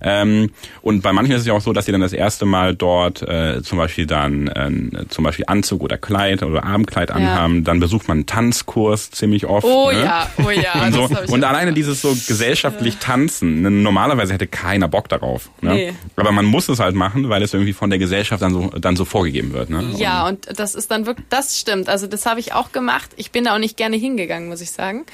[0.00, 0.50] Ähm,
[0.82, 3.22] und bei manchen ist es ja auch so, dass sie dann das erste Mal dort
[3.22, 7.64] äh, zum Beispiel dann äh, zum Beispiel Anzug oder Kleid oder Abendkleid anhaben.
[7.64, 9.66] Dann besucht man einen Tanzkurs ziemlich oft.
[9.66, 10.04] oh ne?
[10.04, 10.82] ja, oh ja.
[10.86, 11.08] und, so.
[11.32, 15.50] und alleine dieses so gesellschaftlich tanzen, ne, normalerweise hätte keiner Bock darauf.
[15.60, 15.74] Ne?
[15.74, 15.92] Nee.
[16.16, 18.96] Aber man muss es halt machen, weil es irgendwie von der Gesellschaft dann so, dann
[18.96, 19.70] so vorgegeben wird.
[19.70, 19.92] Ne?
[19.96, 21.88] Ja, und das ist dann wirklich, das stimmt.
[21.88, 23.10] Also das habe ich auch gemacht.
[23.16, 25.04] Ich bin da auch nicht gerne hingegangen, muss ich sagen.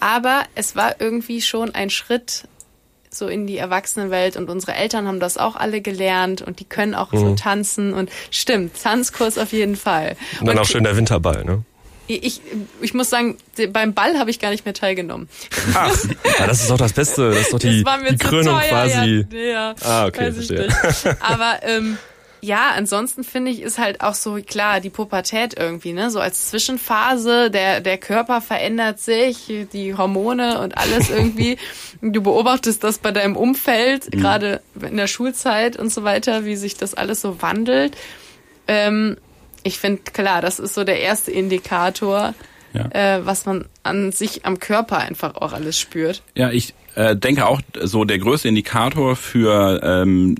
[0.00, 2.44] Aber es war irgendwie schon ein Schritt
[3.12, 6.94] so in die Erwachsenenwelt und unsere Eltern haben das auch alle gelernt und die können
[6.94, 10.16] auch so tanzen und stimmt, Tanzkurs auf jeden Fall.
[10.40, 11.64] Und dann auch schön der Winterball, ne?
[12.06, 12.40] Ich,
[12.80, 13.36] ich muss sagen,
[13.72, 15.28] beim Ball habe ich gar nicht mehr teilgenommen.
[15.74, 15.96] Ach,
[16.40, 19.26] Ja, das ist doch das Beste, das ist doch die, die Krönung teuer, quasi.
[19.30, 20.68] Ja, ja, Ah, okay, verstehe.
[21.20, 21.98] Aber ähm,
[22.40, 26.10] ja, ansonsten finde ich, ist halt auch so, klar, die Pubertät irgendwie, ne?
[26.10, 31.58] So als Zwischenphase, der, der Körper verändert sich, die Hormone und alles irgendwie.
[32.00, 34.20] du beobachtest das bei deinem Umfeld, mhm.
[34.20, 37.96] gerade in der Schulzeit und so weiter, wie sich das alles so wandelt.
[38.68, 39.16] Ähm,
[39.62, 42.34] ich finde, klar, das ist so der erste Indikator,
[42.72, 43.16] ja.
[43.16, 46.22] äh, was man an sich am Körper einfach auch alles spürt.
[46.34, 50.34] Ja, ich äh, denke auch, so der größte Indikator für ähm,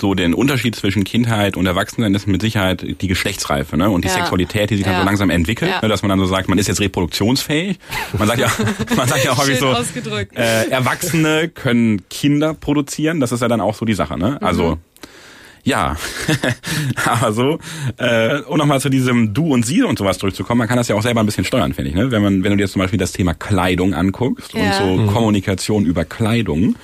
[0.00, 3.90] so den Unterschied zwischen Kindheit und Erwachsenen ist mit Sicherheit die Geschlechtsreife ne?
[3.90, 4.14] und die ja.
[4.14, 4.92] Sexualität, die sich ja.
[4.92, 5.80] dann so langsam entwickelt, ja.
[5.82, 5.88] ne?
[5.88, 7.78] dass man dann so sagt, man ist jetzt reproduktionsfähig.
[8.16, 8.50] Man sagt ja,
[8.96, 9.74] man sagt ja auch häufig so,
[10.34, 13.20] äh, Erwachsene können Kinder produzieren.
[13.20, 14.18] Das ist ja dann auch so die Sache.
[14.18, 14.40] Ne?
[14.40, 14.80] Also mhm.
[15.68, 15.96] Ja,
[17.04, 17.58] aber so,
[17.98, 20.96] äh, um nochmal zu diesem Du und Sie und sowas zurückzukommen, man kann das ja
[20.96, 21.94] auch selber ein bisschen steuern, finde ich.
[21.94, 22.10] Ne?
[22.10, 24.62] Wenn man, wenn du dir zum Beispiel das Thema Kleidung anguckst ja.
[24.62, 25.06] und so mhm.
[25.08, 26.76] Kommunikation über Kleidung.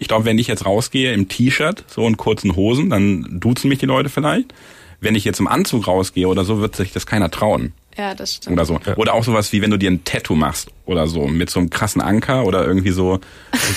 [0.00, 3.78] Ich glaube, wenn ich jetzt rausgehe im T-Shirt, so in kurzen Hosen, dann duzen mich
[3.78, 4.52] die Leute vielleicht.
[5.00, 7.74] Wenn ich jetzt im Anzug rausgehe oder so, wird sich das keiner trauen.
[7.96, 8.54] Ja, das stimmt.
[8.54, 8.80] Oder so.
[8.96, 11.70] Oder auch sowas wie wenn du dir ein Tattoo machst oder so mit so einem
[11.70, 13.20] krassen Anker oder irgendwie so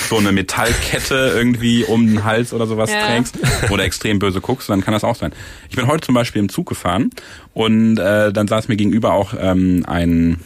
[0.10, 3.06] so eine Metallkette irgendwie um den Hals oder sowas ja.
[3.06, 3.38] trägst
[3.70, 5.32] oder extrem böse guckst, dann kann das auch sein.
[5.70, 7.12] Ich bin heute zum Beispiel im Zug gefahren
[7.54, 10.42] und äh, dann saß mir gegenüber auch ähm, ein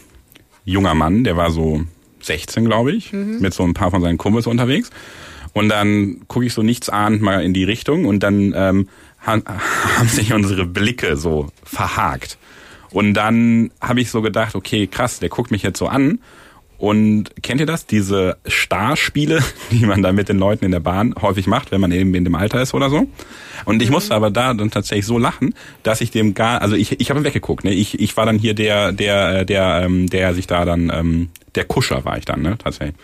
[0.66, 1.82] junger Mann, der war so
[2.22, 3.40] 16, glaube ich, mhm.
[3.40, 4.90] mit so ein paar von seinen Kumpels unterwegs.
[5.54, 8.88] Und dann gucke ich so nichts ahnt mal in die Richtung und dann ähm,
[9.26, 12.38] haben sich unsere Blicke so verhakt.
[12.94, 16.20] Und dann habe ich so gedacht, okay, krass, der guckt mich jetzt so an.
[16.78, 17.86] Und kennt ihr das?
[17.86, 19.40] Diese Starspiele,
[19.72, 22.24] die man da mit den Leuten in der Bahn häufig macht, wenn man eben in
[22.24, 23.08] dem Alter ist oder so.
[23.66, 23.96] Und ich mhm.
[23.96, 27.24] musste aber da dann tatsächlich so lachen, dass ich dem gar, also ich, ich habe
[27.24, 27.64] weggeguckt.
[27.64, 27.74] Ne?
[27.74, 31.30] Ich, ich war dann hier der, der, äh, der, ähm, der sich da dann, ähm,
[31.56, 32.96] der Kuscher war ich dann, ne, tatsächlich.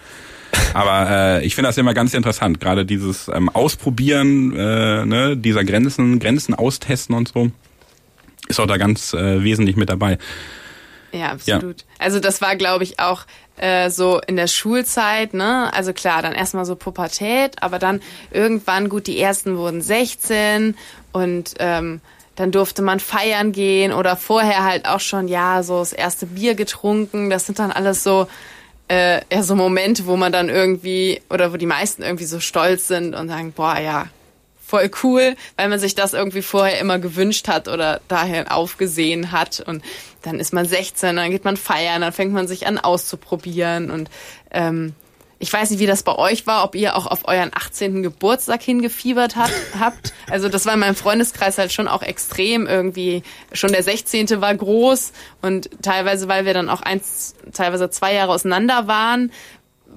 [0.74, 5.64] Aber äh, ich finde das immer ganz interessant, gerade dieses ähm, Ausprobieren äh, ne, dieser
[5.64, 7.52] Grenzen, Grenzen austesten und so
[8.50, 10.18] ist auch da ganz äh, wesentlich mit dabei.
[11.12, 11.82] Ja, absolut.
[11.82, 11.88] Ja.
[12.00, 13.26] Also das war, glaube ich, auch
[13.58, 15.74] äh, so in der Schulzeit, ne?
[15.74, 20.76] Also klar, dann erstmal so Pubertät, aber dann irgendwann, gut, die ersten wurden 16
[21.12, 22.02] und ähm,
[22.36, 26.56] dann durfte man feiern gehen oder vorher halt auch schon, ja, so das erste Bier
[26.56, 27.30] getrunken.
[27.30, 28.28] Das sind dann alles so,
[28.88, 32.88] äh, ja, so Momente, wo man dann irgendwie, oder wo die meisten irgendwie so stolz
[32.88, 34.06] sind und sagen, boah, ja,
[34.70, 39.60] voll cool, weil man sich das irgendwie vorher immer gewünscht hat oder daher aufgesehen hat.
[39.66, 39.84] Und
[40.22, 43.90] dann ist man 16, dann geht man feiern, dann fängt man sich an auszuprobieren.
[43.90, 44.10] Und
[44.52, 44.94] ähm,
[45.40, 48.04] ich weiß nicht, wie das bei euch war, ob ihr auch auf euren 18.
[48.04, 50.14] Geburtstag hingefiebert hat, habt.
[50.30, 53.24] Also das war in meinem Freundeskreis halt schon auch extrem irgendwie.
[53.54, 54.42] Schon der 16.
[54.42, 59.32] war groß und teilweise, weil wir dann auch eins, teilweise zwei Jahre auseinander waren,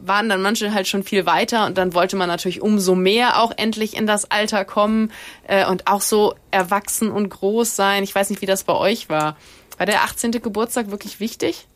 [0.05, 3.53] waren dann manche halt schon viel weiter und dann wollte man natürlich umso mehr auch
[3.57, 5.11] endlich in das Alter kommen
[5.47, 8.03] äh, und auch so erwachsen und groß sein.
[8.03, 9.37] Ich weiß nicht, wie das bei euch war.
[9.79, 10.33] War der 18.
[10.33, 11.67] Geburtstag wirklich wichtig?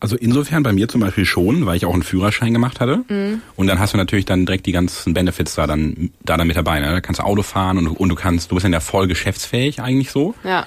[0.00, 3.02] Also insofern bei mir zum Beispiel schon, weil ich auch einen Führerschein gemacht hatte.
[3.08, 3.42] Mhm.
[3.56, 6.56] Und dann hast du natürlich dann direkt die ganzen Benefits da dann, da dann mit
[6.56, 6.78] dabei.
[6.78, 6.86] Ne?
[6.92, 10.12] Da kannst du Auto fahren und, und du kannst, du bist ja voll geschäftsfähig eigentlich
[10.12, 10.34] so.
[10.44, 10.66] Ja.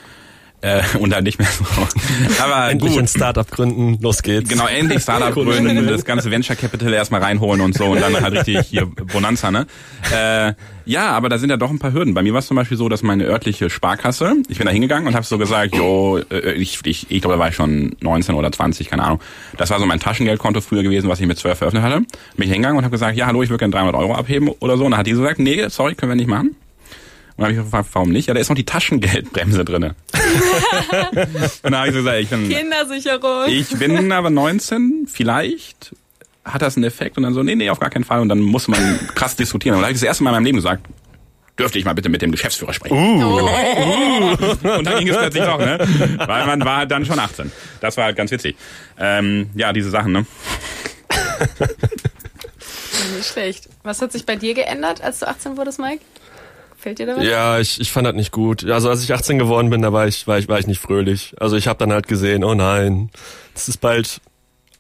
[0.62, 1.66] Äh, und dann nicht mehr so.
[2.44, 3.02] Aber endlich gut.
[3.02, 4.48] ein Startup gründen, los geht's.
[4.48, 8.34] Genau, endlich Startup gründen, das ganze Venture Capital erstmal reinholen und so und dann halt
[8.34, 9.66] richtig hier Bonanza, ne?
[10.14, 10.54] Äh,
[10.86, 12.14] ja, aber da sind ja doch ein paar Hürden.
[12.14, 15.08] Bei mir war es zum Beispiel so, dass meine örtliche Sparkasse, ich bin da hingegangen
[15.08, 18.36] und habe so gesagt, jo, äh, ich, ich, ich glaube, da war ich schon 19
[18.36, 19.20] oder 20, keine Ahnung.
[19.58, 22.02] Das war so mein Taschengeldkonto früher gewesen, was ich mit 12 eröffnet hatte.
[22.36, 24.78] Bin ich hingegangen und habe gesagt, ja, hallo, ich würde gerne 300 Euro abheben oder
[24.78, 24.86] so.
[24.86, 26.56] Und dann hat die so gesagt, nee, sorry, können wir nicht machen.
[27.42, 28.28] Und habe ich gefragt, warum nicht?
[28.28, 29.96] Ja, da ist noch die Taschengeldbremse drinne.
[30.14, 33.48] und dann habe ich so gesagt, ich bin, Kindersicherung.
[33.48, 35.96] Ich bin aber 19, vielleicht
[36.46, 38.20] hat das einen Effekt und dann so, nee, nee, auf gar keinen Fall.
[38.20, 39.74] Und dann muss man krass diskutieren.
[39.74, 40.86] Und dann habe ich das erste Mal in meinem Leben gesagt,
[41.58, 42.96] dürfte ich mal bitte mit dem Geschäftsführer sprechen.
[42.96, 43.40] Uh.
[43.40, 44.38] uh.
[44.78, 45.80] Und dann ging es plötzlich doch, ne?
[46.24, 47.52] Weil man war dann schon 18.
[47.80, 48.56] Das war halt ganz witzig.
[49.00, 50.28] Ähm, ja, diese Sachen, ne?
[53.18, 53.68] Nicht schlecht.
[53.82, 56.04] Was hat sich bei dir geändert, als du 18 wurdest, Mike?
[56.82, 57.24] Fällt dir da was?
[57.24, 58.68] Ja, ich, ich fand das nicht gut.
[58.68, 61.36] Also als ich 18 geworden bin, da war ich, war ich, war ich nicht fröhlich.
[61.40, 63.12] Also ich habe dann halt gesehen, oh nein,
[63.54, 64.20] es ist bald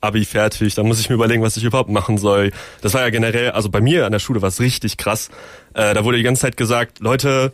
[0.02, 2.52] Abi fertig, dann muss ich mir überlegen, was ich überhaupt machen soll.
[2.82, 5.30] Das war ja generell, also bei mir an der Schule war es richtig krass.
[5.76, 7.54] Äh, da wurde die ganze Zeit gesagt, Leute,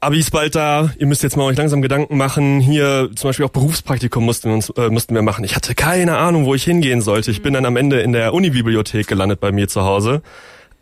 [0.00, 2.60] Abi ist bald da, ihr müsst jetzt mal euch langsam Gedanken machen.
[2.60, 5.44] Hier zum Beispiel auch Berufspraktikum mussten wir, uns, äh, mussten wir machen.
[5.44, 7.30] Ich hatte keine Ahnung, wo ich hingehen sollte.
[7.30, 10.20] Ich bin dann am Ende in der Unibibliothek gelandet bei mir zu Hause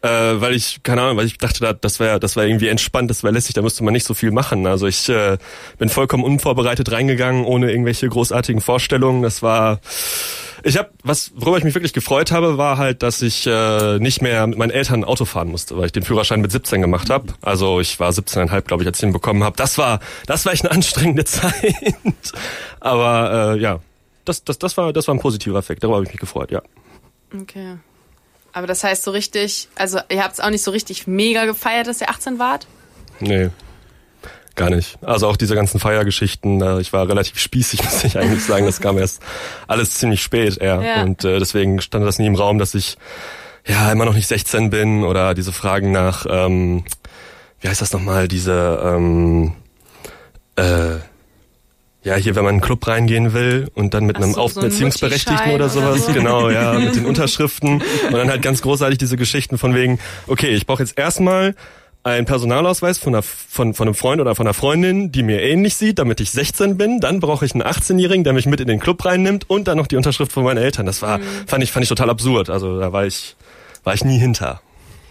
[0.02, 0.08] äh,
[0.40, 3.32] weil ich, keine Ahnung, weil ich dachte, das wäre das wäre irgendwie entspannt, das wäre
[3.32, 4.66] lässig, da müsste man nicht so viel machen.
[4.66, 5.38] Also ich äh,
[5.78, 9.22] bin vollkommen unvorbereitet reingegangen, ohne irgendwelche großartigen Vorstellungen.
[9.22, 9.80] Das war
[10.64, 14.22] Ich habe, was worüber ich mich wirklich gefreut habe, war halt, dass ich äh, nicht
[14.22, 17.32] mehr mit meinen Eltern Auto fahren musste, weil ich den Führerschein mit 17 gemacht habe.
[17.40, 19.56] Also ich war 17,5, glaube ich, als ich ihn bekommen habe.
[19.56, 21.74] Das war, das war echt eine anstrengende Zeit.
[22.80, 23.78] Aber äh, ja,
[24.24, 25.82] das, das, das war, das war ein positiver Effekt.
[25.82, 26.50] Darüber habe ich mich gefreut.
[26.50, 26.62] Ja.
[27.40, 27.76] Okay.
[28.52, 31.86] Aber das heißt so richtig, also ihr habt es auch nicht so richtig mega gefeiert,
[31.86, 32.66] dass ihr 18 wart?
[33.20, 33.50] Nee.
[34.54, 34.98] Gar nicht.
[35.02, 38.66] Also auch diese ganzen Feiergeschichten, äh, ich war relativ spießig, muss ich eigentlich sagen.
[38.66, 39.22] Das kam erst
[39.66, 40.82] alles ziemlich spät eher.
[40.82, 41.02] Ja.
[41.02, 42.98] Und äh, deswegen stand das nie im Raum, dass ich
[43.66, 46.84] ja immer noch nicht 16 bin oder diese Fragen nach, ähm,
[47.60, 49.54] wie heißt das nochmal, diese, ähm,
[50.56, 50.96] äh,
[52.04, 54.40] ja, hier, wenn man in einen Club reingehen will und dann mit Ach einem so,
[54.40, 56.12] Auf so ein Beziehungsberechtigten oder Mutti-Schein oder sowas, so.
[56.12, 60.48] genau, ja, mit den Unterschriften und dann halt ganz großartig diese Geschichten von wegen, okay,
[60.48, 61.54] ich brauche jetzt erstmal
[62.04, 65.76] einen Personalausweis von, einer, von, von einem Freund oder von einer Freundin, die mir ähnlich
[65.76, 66.98] sieht, damit ich 16 bin.
[66.98, 69.86] Dann brauche ich einen 18-Jährigen, der mich mit in den Club reinnimmt und dann noch
[69.86, 70.86] die Unterschrift von meinen Eltern.
[70.86, 72.50] Das war, fand ich, fand ich total absurd.
[72.50, 73.36] Also da war ich,
[73.84, 74.60] war ich nie hinter.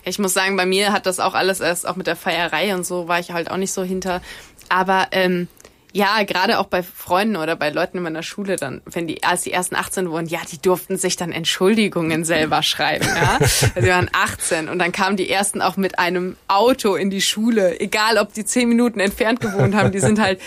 [0.03, 2.85] Ich muss sagen, bei mir hat das auch alles erst, auch mit der Feierei und
[2.85, 4.21] so, war ich halt auch nicht so hinter.
[4.67, 5.47] Aber ähm,
[5.93, 9.41] ja, gerade auch bei Freunden oder bei Leuten in meiner Schule dann, wenn die, als
[9.41, 13.37] die ersten 18 wurden, ja, die durften sich dann Entschuldigungen selber schreiben, ja.
[13.39, 17.21] Also die waren 18 und dann kamen die ersten auch mit einem Auto in die
[17.21, 20.39] Schule, egal ob die 10 Minuten entfernt gewohnt haben, die sind halt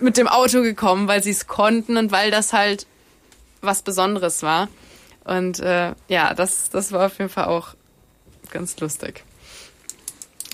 [0.00, 2.86] mit dem Auto gekommen, weil sie es konnten und weil das halt
[3.60, 4.68] was Besonderes war.
[5.24, 7.74] Und äh, ja, das, das war auf jeden Fall auch
[8.50, 9.22] ganz lustig.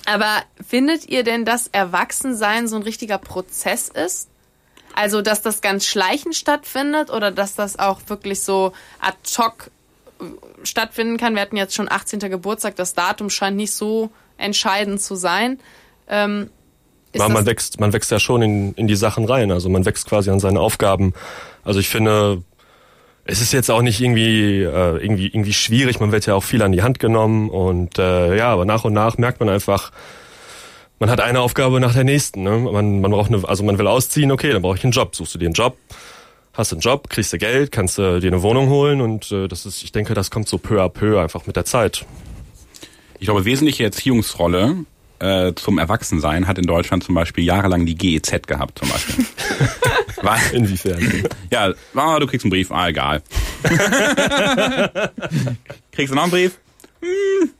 [0.08, 4.28] Aber findet ihr denn, dass Erwachsensein so ein richtiger Prozess ist?
[4.94, 9.70] Also, dass das ganz schleichend stattfindet oder dass das auch wirklich so ad hoc
[10.20, 10.24] äh,
[10.64, 11.34] stattfinden kann?
[11.34, 12.20] Wir hatten jetzt schon 18.
[12.20, 15.60] Geburtstag, das Datum scheint nicht so entscheidend zu sein.
[16.08, 16.48] Ähm,
[17.14, 19.52] Aber man wächst, man wächst ja schon in, in die Sachen rein.
[19.52, 21.12] Also man wächst quasi an seine Aufgaben.
[21.64, 22.42] Also ich finde,
[23.30, 26.00] es ist jetzt auch nicht irgendwie, äh, irgendwie, irgendwie schwierig.
[26.00, 28.94] Man wird ja auch viel an die Hand genommen und äh, ja, aber nach und
[28.94, 29.92] nach merkt man einfach,
[30.98, 32.42] man hat eine Aufgabe nach der nächsten.
[32.42, 32.56] Ne?
[32.58, 35.14] Man, man braucht eine, also man will ausziehen, okay, dann brauche ich einen Job.
[35.14, 35.76] Suchst du dir einen Job,
[36.54, 39.66] hast einen Job, kriegst du Geld, kannst du dir eine Wohnung holen und äh, das
[39.66, 42.06] ist, ich denke, das kommt so peu à peu einfach mit der Zeit.
[43.18, 44.86] Ich glaube, wesentliche Erziehungsrolle
[45.18, 49.26] äh, zum Erwachsensein hat in Deutschland zum Beispiel jahrelang die GEZ gehabt, zum Beispiel.
[50.22, 51.24] Weil, Inwiefern?
[51.50, 53.22] ja, ah, du kriegst einen Brief, ah, egal.
[55.92, 56.58] kriegst du noch einen Brief?
[57.00, 57.50] Hm,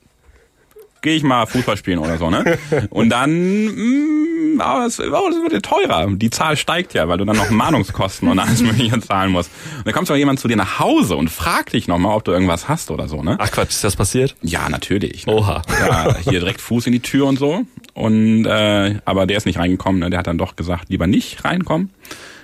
[1.01, 2.59] Gehe ich mal Fußball spielen oder so, ne?
[2.90, 6.09] Und dann, hm, aber es, oh, das wird ja teurer.
[6.11, 9.51] Die Zahl steigt ja, weil du dann noch Mahnungskosten und alles mögliche zahlen musst.
[9.77, 12.33] Und dann kommt aber jemand zu dir nach Hause und fragt dich nochmal, ob du
[12.33, 13.37] irgendwas hast oder so, ne?
[13.38, 14.35] Ach Quatsch, ist das passiert?
[14.42, 15.27] Ja, natürlich.
[15.27, 15.35] Ne?
[15.35, 15.62] Oha.
[15.81, 17.62] Ja, hier direkt Fuß in die Tür und so.
[17.94, 20.01] Und äh, aber der ist nicht reingekommen.
[20.01, 20.11] Ne?
[20.11, 21.90] Der hat dann doch gesagt, lieber nicht reinkommen.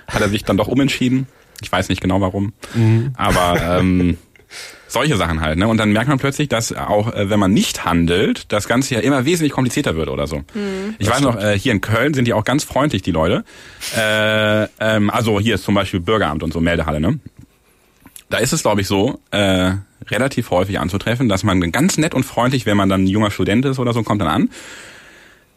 [0.07, 1.27] Hat er sich dann doch umentschieden.
[1.61, 2.53] Ich weiß nicht genau warum.
[3.15, 4.17] Aber ähm,
[4.87, 5.57] solche Sachen halt.
[5.57, 5.67] Ne?
[5.67, 9.01] Und dann merkt man plötzlich, dass auch äh, wenn man nicht handelt, das Ganze ja
[9.01, 10.43] immer wesentlich komplizierter wird oder so.
[10.99, 13.43] Ich weiß noch, äh, hier in Köln sind die auch ganz freundlich, die Leute.
[13.95, 16.99] Äh, ähm, also hier ist zum Beispiel Bürgeramt und so Meldehalle.
[16.99, 17.19] Ne?
[18.29, 19.73] Da ist es, glaube ich, so, äh,
[20.09, 23.65] relativ häufig anzutreffen, dass man ganz nett und freundlich, wenn man dann ein junger Student
[23.65, 24.49] ist oder so, kommt dann an.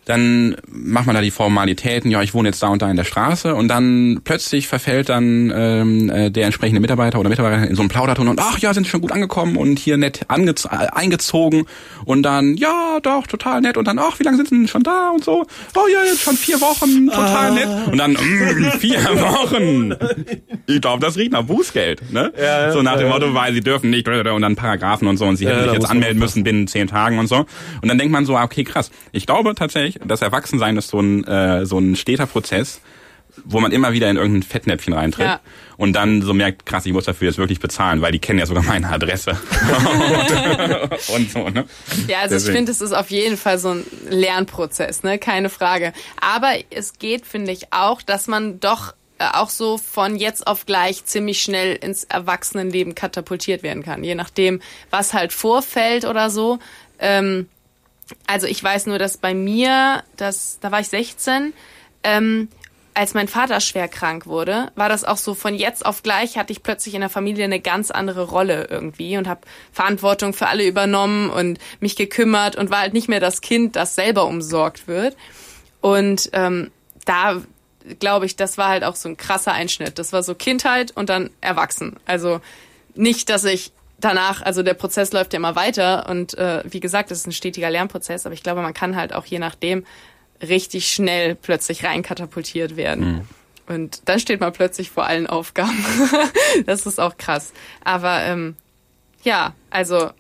[0.09, 3.05] Dann macht man da die Formalitäten, ja, ich wohne jetzt da und da in der
[3.05, 7.83] Straße und dann plötzlich verfällt dann ähm, äh, der entsprechende Mitarbeiter oder Mitarbeiterin in so
[7.83, 11.67] einen Plauderton und ach ja, sind schon gut angekommen und hier nett äh, eingezogen
[12.07, 14.83] und dann, ja, doch, total nett und dann, ach, wie lange sind Sie denn schon
[14.83, 15.45] da und so?
[15.77, 17.69] Oh ja, jetzt schon vier Wochen, total nett.
[17.93, 19.95] Und dann, mm, vier Wochen.
[20.67, 22.33] Ich glaube, das riecht nach Bußgeld, ne?
[22.41, 23.09] Ja, so nach dem.
[23.09, 25.73] Motto, weil sie dürfen nicht und dann Paragraphen und so und sie hätten Ja, sich
[25.75, 27.47] jetzt anmelden müssen binnen zehn Tagen und so.
[27.83, 28.91] Und dann denkt man so, ah, okay, krass.
[29.13, 32.81] Ich glaube tatsächlich, das Erwachsensein ist so ein, äh, so ein steter Prozess,
[33.45, 35.41] wo man immer wieder in irgendein Fettnäpfchen reintritt Ja.
[35.77, 38.47] und dann so merkt, krass, ich muss dafür jetzt wirklich bezahlen, weil die kennen ja
[38.47, 39.33] sogar meine Adresse.
[41.15, 41.65] und so, ne?
[42.09, 42.57] Ja, also ich Deswegen.
[42.57, 45.93] finde, es ist auf jeden Fall so ein Lernprozess, ne, keine Frage.
[46.21, 50.67] Aber es geht, finde ich, auch, dass man doch äh, auch so von jetzt auf
[50.67, 56.59] gleich ziemlich schnell ins Erwachsenenleben katapultiert werden kann, je nachdem, was halt vorfällt oder so.
[56.99, 57.49] Ähm,
[58.27, 61.53] also ich weiß nur, dass bei mir, das, da war ich 16,
[62.05, 62.49] ähm,
[62.99, 66.53] als mein Vater schwer krank wurde, war das auch so von jetzt auf gleich hatte
[66.53, 69.43] ich plötzlich in der Familie eine ganz andere Rolle irgendwie und habe
[69.73, 73.95] Verantwortung für alle übernommen und mich gekümmert und war halt nicht mehr das Kind, das
[73.95, 75.17] selber umsorgt wird.
[75.81, 76.73] Und ähm,
[77.05, 77.41] da
[78.01, 80.01] glaube ich, das war halt auch so ein krasser Einschnitt.
[80.01, 82.01] Das war so Kindheit und dann Erwachsen.
[82.05, 82.41] Also
[82.97, 87.11] nicht, dass ich danach, also der Prozess läuft ja immer weiter und äh, wie gesagt,
[87.11, 89.85] es ist ein stetiger Lernprozess, aber ich glaube, man kann halt auch je nachdem
[90.41, 93.29] richtig schnell plötzlich reinkatapultiert werden.
[93.67, 95.85] Und dann steht man plötzlich vor allen Aufgaben.
[96.67, 97.53] das ist auch krass.
[97.85, 98.57] Aber ähm,
[99.23, 100.11] ja, also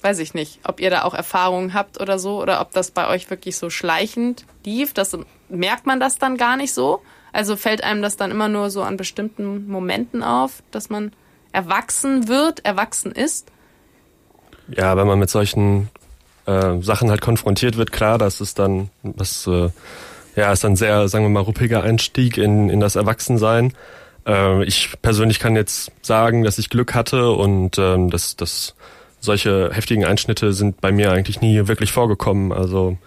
[0.00, 3.08] weiß ich nicht, ob ihr da auch Erfahrungen habt oder so, oder ob das bei
[3.08, 4.92] euch wirklich so schleichend lief.
[4.92, 5.16] Das
[5.48, 7.00] merkt man das dann gar nicht so.
[7.32, 11.12] Also fällt einem das dann immer nur so an bestimmten Momenten auf, dass man
[11.54, 13.50] erwachsen wird, erwachsen ist.
[14.68, 15.88] Ja, wenn man mit solchen
[16.46, 19.70] äh, Sachen halt konfrontiert wird, klar, das ist dann was, äh,
[20.36, 23.72] ja, ist dann sehr, sagen wir mal, ruppiger Einstieg in, in das Erwachsensein.
[24.26, 28.74] Äh, ich persönlich kann jetzt sagen, dass ich Glück hatte und ähm, dass, dass
[29.20, 32.52] solche heftigen Einschnitte sind bei mir eigentlich nie wirklich vorgekommen.
[32.52, 32.98] Also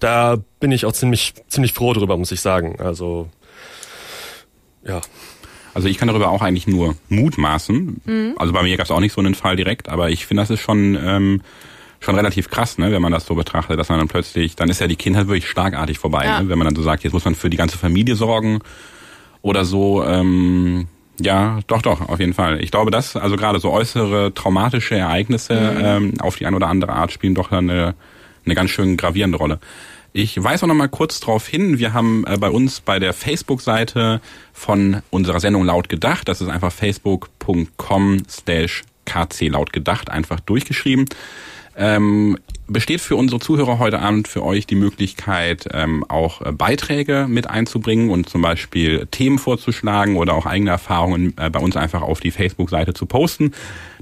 [0.00, 2.80] da bin ich auch ziemlich, ziemlich froh drüber, muss ich sagen.
[2.80, 3.28] Also
[4.84, 5.00] ja.
[5.74, 8.00] Also ich kann darüber auch eigentlich nur mutmaßen.
[8.04, 8.34] Mhm.
[8.36, 10.50] Also bei mir gab es auch nicht so einen Fall direkt, aber ich finde, das
[10.50, 11.40] ist schon ähm,
[12.04, 14.80] schon relativ krass, ne, wenn man das so betrachtet, dass man dann plötzlich, dann ist
[14.80, 16.42] ja die Kindheit wirklich schlagartig vorbei, ja.
[16.42, 18.60] ne, wenn man dann so sagt, jetzt muss man für die ganze Familie sorgen
[19.42, 20.04] oder so.
[20.04, 20.86] Ähm,
[21.20, 22.62] ja, doch, doch, auf jeden Fall.
[22.62, 25.84] Ich glaube, dass also gerade so äußere traumatische Ereignisse mhm.
[25.84, 27.94] ähm, auf die eine oder andere Art spielen doch eine,
[28.44, 29.60] eine ganz schön gravierende Rolle.
[30.16, 33.12] Ich weise auch noch mal kurz darauf hin, wir haben äh, bei uns bei der
[33.12, 34.20] Facebook-Seite
[34.52, 41.06] von unserer Sendung laut gedacht, das ist einfach facebook.com slash kc laut gedacht, einfach durchgeschrieben.
[41.76, 42.38] Ähm,
[42.68, 47.50] besteht für unsere Zuhörer heute Abend für euch die Möglichkeit, ähm, auch äh, Beiträge mit
[47.50, 52.20] einzubringen und zum Beispiel Themen vorzuschlagen oder auch eigene Erfahrungen äh, bei uns einfach auf
[52.20, 53.50] die Facebook-Seite zu posten.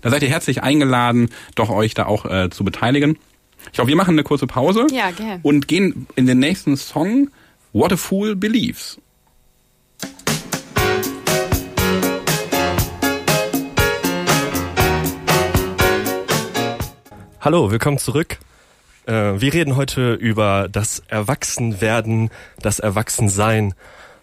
[0.03, 3.17] Da seid ihr herzlich eingeladen, doch euch da auch äh, zu beteiligen.
[3.67, 5.41] Ich glaube, wir machen eine kurze Pause ja, gern.
[5.43, 7.31] und gehen in den nächsten Song
[7.73, 8.99] What a Fool Believes.
[17.41, 18.39] Hallo, willkommen zurück.
[19.07, 23.75] Äh, wir reden heute über das Erwachsenwerden, das Erwachsensein.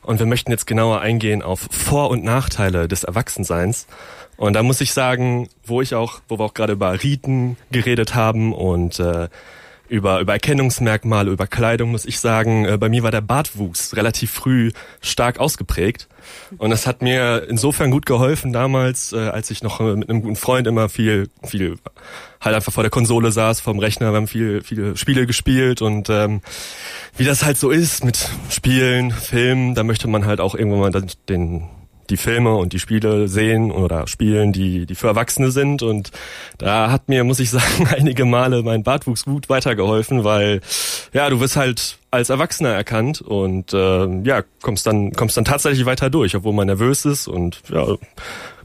[0.04, 3.88] Und wir möchten jetzt genauer eingehen auf Vor- und Nachteile des Erwachsenseins.
[4.40, 8.16] Und da muss ich sagen, wo ich auch, wo wir auch gerade über Riten geredet
[8.16, 9.28] haben und äh,
[9.90, 14.32] über, über Erkennungsmerkmale, über Kleidung, muss ich sagen, äh, bei mir war der Bartwuchs relativ
[14.32, 14.72] früh
[15.02, 16.08] stark ausgeprägt.
[16.58, 20.22] Und das hat mir insofern gut geholfen damals, äh, als ich noch äh, mit einem
[20.22, 21.78] guten Freund immer viel, viel
[22.40, 26.10] halt einfach vor der Konsole saß, vom Rechner, wir haben viel, viele Spiele gespielt und
[26.10, 26.40] ähm,
[27.18, 31.08] wie das halt so ist mit Spielen, Filmen, da möchte man halt auch irgendwann mal
[31.28, 31.68] den
[32.10, 35.84] die Filme und die Spiele sehen oder spielen, die, die für Erwachsene sind.
[35.84, 36.12] Und
[36.58, 40.62] da hat mir, muss ich sagen, einige Male mein Bartwuchs gut weitergeholfen, weil
[41.14, 45.86] ja, du wirst halt als Erwachsener erkannt und äh, ja, kommst dann, kommst dann tatsächlich
[45.86, 47.86] weiter durch, obwohl man nervös ist und ja,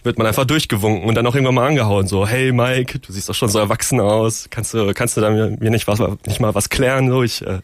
[0.03, 3.29] wird man einfach durchgewunken und dann auch irgendwann mal angehauen, so, hey Mike, du siehst
[3.29, 6.41] doch schon so erwachsen aus, kannst du, kannst du da mir, mir nicht was, nicht
[6.41, 7.61] mal was klären, so, ich, äh,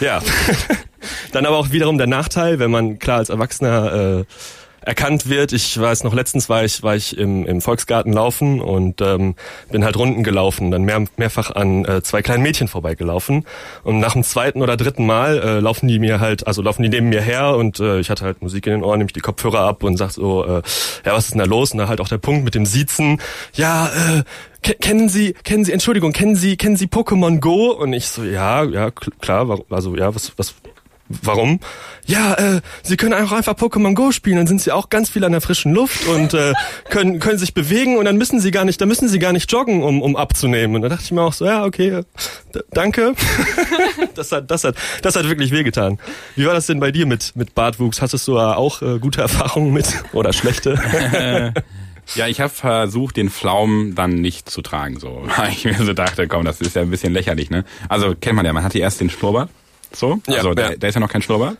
[0.00, 0.20] ja.
[1.32, 4.24] Dann aber auch wiederum der Nachteil, wenn man klar als Erwachsener äh,
[4.86, 5.52] erkannt wird.
[5.52, 9.34] Ich weiß noch, letztens war ich, war ich im, im Volksgarten laufen und ähm,
[9.70, 13.44] bin halt Runden gelaufen, dann mehr, mehrfach an äh, zwei kleinen Mädchen vorbeigelaufen.
[13.82, 16.88] Und nach dem zweiten oder dritten Mal äh, laufen die mir halt, also laufen die
[16.88, 19.20] neben mir her und äh, ich hatte halt Musik in den Ohren, nehme ich die
[19.20, 20.62] Kopfhörer ab und sag so, äh,
[21.04, 21.72] ja, was ist denn da los?
[21.72, 23.20] Und da halt auch der Punkt mit dem Siezen,
[23.54, 24.22] ja, äh,
[24.74, 27.72] kennen Sie, kennen Sie, Entschuldigung, kennen Sie, kennen Sie Pokémon Go?
[27.72, 30.54] Und ich so, ja, ja, klar, also ja, was, was,
[31.08, 31.60] Warum?
[32.06, 35.24] Ja, äh, sie können auch einfach Pokémon Go spielen, dann sind sie auch ganz viel
[35.24, 36.52] an der frischen Luft und äh,
[36.90, 39.50] können können sich bewegen und dann müssen sie gar nicht, da müssen sie gar nicht
[39.50, 40.76] joggen, um um abzunehmen.
[40.76, 42.02] Und da dachte ich mir auch so, ja, okay,
[42.72, 43.14] danke.
[44.14, 45.98] das hat das hat das hat wirklich wehgetan.
[46.34, 48.02] Wie war das denn bei dir mit mit Bartwuchs?
[48.02, 51.52] Hattest du auch äh, gute Erfahrungen mit oder schlechte?
[52.14, 55.26] Ja, ich habe versucht, den Pflaumen dann nicht zu tragen, so.
[55.36, 57.64] Weil ich mir so dachte, komm, das ist ja ein bisschen lächerlich, ne?
[57.88, 59.50] Also kennt man ja, man hat hier erst den Schnurrbart
[59.92, 60.20] so.
[60.26, 60.76] Ja, also der, ja.
[60.76, 61.56] der ist ja noch kein Schnurrbart.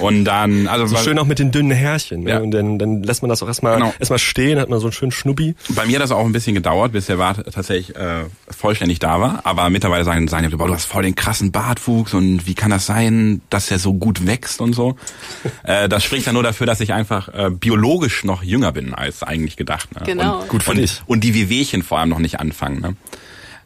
[0.00, 2.24] Und dann, also so schön auch mit den dünnen Härchen.
[2.24, 2.30] Ne?
[2.30, 2.38] Ja.
[2.38, 3.92] Und dann, dann lässt man das auch erstmal genau.
[3.98, 5.54] erstmal stehen, hat man so einen schönen Schnuppi.
[5.70, 9.20] Bei mir hat das auch ein bisschen gedauert, bis der Bart tatsächlich äh, vollständig da
[9.20, 9.40] war.
[9.44, 12.70] Aber mittlerweile sagen, sagen die, boah, du hast voll den krassen Bartwuchs und wie kann
[12.70, 14.96] das sein, dass der so gut wächst und so.
[15.64, 19.22] äh, das spricht ja nur dafür, dass ich einfach äh, biologisch noch jünger bin als
[19.22, 19.94] eigentlich gedacht.
[19.94, 20.02] Ne?
[20.06, 20.40] Genau.
[20.40, 21.02] Und, gut für und, dich.
[21.06, 22.80] Und die Wehwehchen vor allem noch nicht anfangen.
[22.80, 22.96] Ne?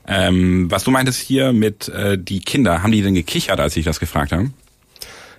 [0.07, 3.84] Ähm, was du meintest hier mit äh, die Kinder, haben die denn gekichert, als ich
[3.84, 4.50] das gefragt habe?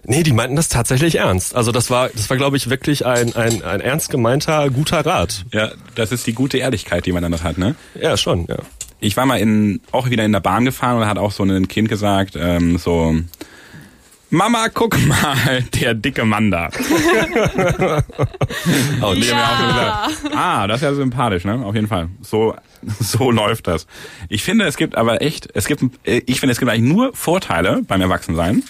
[0.06, 1.56] Nee, die meinten das tatsächlich ernst.
[1.56, 5.46] Also das war, das war, glaube ich, wirklich ein, ein, ein ernst gemeinter, guter Rat.
[5.54, 7.76] Ja, das ist die gute Ehrlichkeit, die man dann hat, ne?
[8.00, 8.58] Ja, schon, ja.
[9.00, 11.68] Ich war mal in, auch wieder in der Bahn gefahren und hat auch so ein
[11.68, 13.16] Kind gesagt, ähm, so,
[14.34, 16.70] Mama, guck mal, der dicke Mann da.
[19.04, 20.08] oh, ja.
[20.36, 21.64] ah, das ist ja sympathisch, ne?
[21.64, 22.10] Auf jeden Fall.
[22.24, 22.56] So,
[23.00, 23.86] so läuft das.
[24.30, 27.84] Ich finde, es gibt aber echt, es gibt, ich finde, es gibt eigentlich nur Vorteile
[27.88, 28.64] beim Erwachsensein.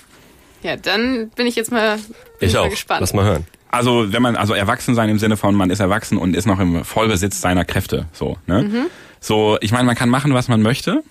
[0.63, 1.97] Ja, dann bin ich jetzt mal,
[2.39, 2.69] bin Ich mal auch.
[2.69, 2.99] gespannt.
[2.99, 3.47] Lass mal hören.
[3.69, 6.59] Also wenn man, also erwachsen sein im Sinne von, man ist erwachsen und ist noch
[6.59, 8.07] im Vollbesitz seiner Kräfte.
[8.11, 8.87] So, ne?
[9.21, 11.03] So, ich meine, man kann machen, was man möchte.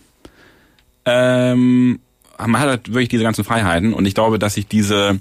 [1.06, 2.00] Ähm,
[2.38, 5.20] man hat halt wirklich diese ganzen Freiheiten und ich glaube, dass sich diese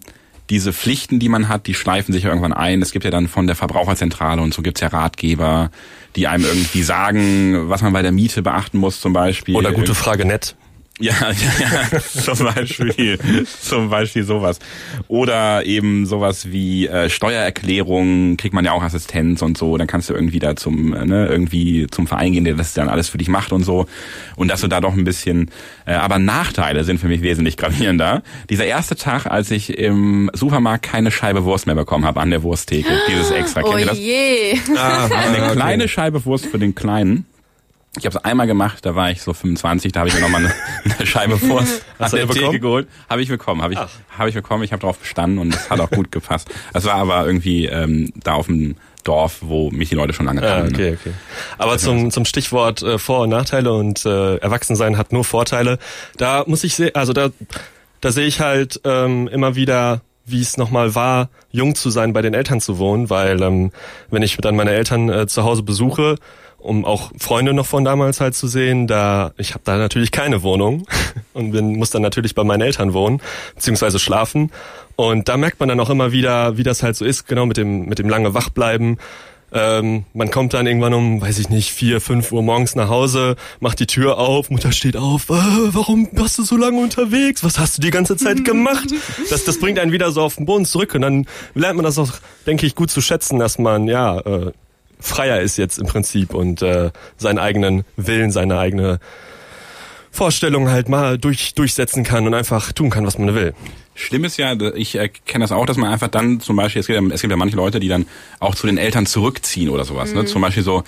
[0.49, 2.81] diese Pflichten, die man hat, die schleifen sich irgendwann ein.
[2.81, 5.71] Es gibt ja dann von der Verbraucherzentrale und so gibt's ja Ratgeber,
[6.17, 9.55] die einem irgendwie sagen, was man bei der Miete beachten muss zum Beispiel.
[9.55, 10.55] Oder gute Frage nett.
[11.11, 13.17] Ja, ja, ja zum Beispiel,
[13.59, 14.59] zum Beispiel sowas.
[15.07, 19.77] Oder eben sowas wie äh, Steuererklärung, kriegt man ja auch Assistenz und so.
[19.77, 22.87] Dann kannst du irgendwie da zum, äh, ne, irgendwie zum Verein gehen, der das dann
[22.87, 23.87] alles für dich macht und so.
[24.35, 25.49] Und dass du da doch ein bisschen,
[25.85, 28.21] äh, aber Nachteile sind für mich wesentlich gravierender.
[28.49, 32.43] Dieser erste Tag, als ich im Supermarkt keine Scheibe Wurst mehr bekommen habe an der
[32.43, 33.97] Wursttheke, dieses extra, oh kennt ihr das?
[33.97, 34.59] je.
[34.77, 35.53] Ah, Eine okay.
[35.53, 37.25] kleine Scheibe Wurst für den Kleinen.
[37.97, 40.45] Ich habe es einmal gemacht, da war ich so 25, da habe ich mir nochmal
[40.45, 40.53] eine,
[40.97, 42.27] eine Scheibe Wurst an der?
[42.29, 42.87] Theke geholt.
[43.09, 43.79] Habe ich bekommen, habe ich,
[44.17, 44.63] habe ich bekommen.
[44.63, 46.49] Ich habe darauf bestanden und es hat auch gut gepasst.
[46.71, 50.41] Das war aber irgendwie ähm, da auf dem Dorf, wo mich die Leute schon lange
[50.41, 50.71] Ja, kannten.
[50.77, 50.87] ne?
[50.93, 51.13] okay, okay.
[51.57, 55.77] Aber zum, zum Stichwort äh, Vor- und Nachteile und äh, Erwachsensein hat nur Vorteile.
[56.15, 57.29] Da muss ich sehen, also da,
[57.99, 62.21] da sehe ich halt ähm, immer wieder, wie es nochmal war, jung zu sein, bei
[62.21, 63.71] den Eltern zu wohnen, weil ähm,
[64.11, 66.15] wenn ich dann meine Eltern äh, zu Hause besuche,
[66.61, 70.43] um auch Freunde noch von damals halt zu sehen, da ich habe da natürlich keine
[70.43, 70.85] Wohnung
[71.33, 73.21] und bin muss dann natürlich bei meinen Eltern wohnen
[73.55, 74.51] beziehungsweise schlafen
[74.95, 77.57] und da merkt man dann auch immer wieder, wie das halt so ist, genau mit
[77.57, 78.97] dem mit dem lange Wachbleiben.
[79.53, 83.35] Ähm, man kommt dann irgendwann um, weiß ich nicht, vier, fünf Uhr morgens nach Hause,
[83.59, 87.43] macht die Tür auf, Mutter steht auf, äh, warum warst du so lange unterwegs?
[87.43, 88.87] Was hast du die ganze Zeit gemacht?
[89.29, 91.97] Das, das bringt einen wieder so auf den Boden zurück und dann lernt man das
[91.97, 92.13] auch,
[92.47, 94.51] denke ich, gut zu schätzen, dass man ja äh,
[95.01, 98.99] freier ist jetzt im Prinzip und äh, seinen eigenen Willen, seine eigene
[100.11, 103.53] Vorstellung halt mal durch, durchsetzen kann und einfach tun kann, was man will.
[103.95, 106.87] Schlimm ist ja, ich äh, kenne das auch, dass man einfach dann zum Beispiel, es
[106.87, 108.05] gibt, ja, es gibt ja manche Leute, die dann
[108.39, 110.13] auch zu den Eltern zurückziehen oder sowas.
[110.13, 110.25] Ne?
[110.25, 110.83] Zum Beispiel so,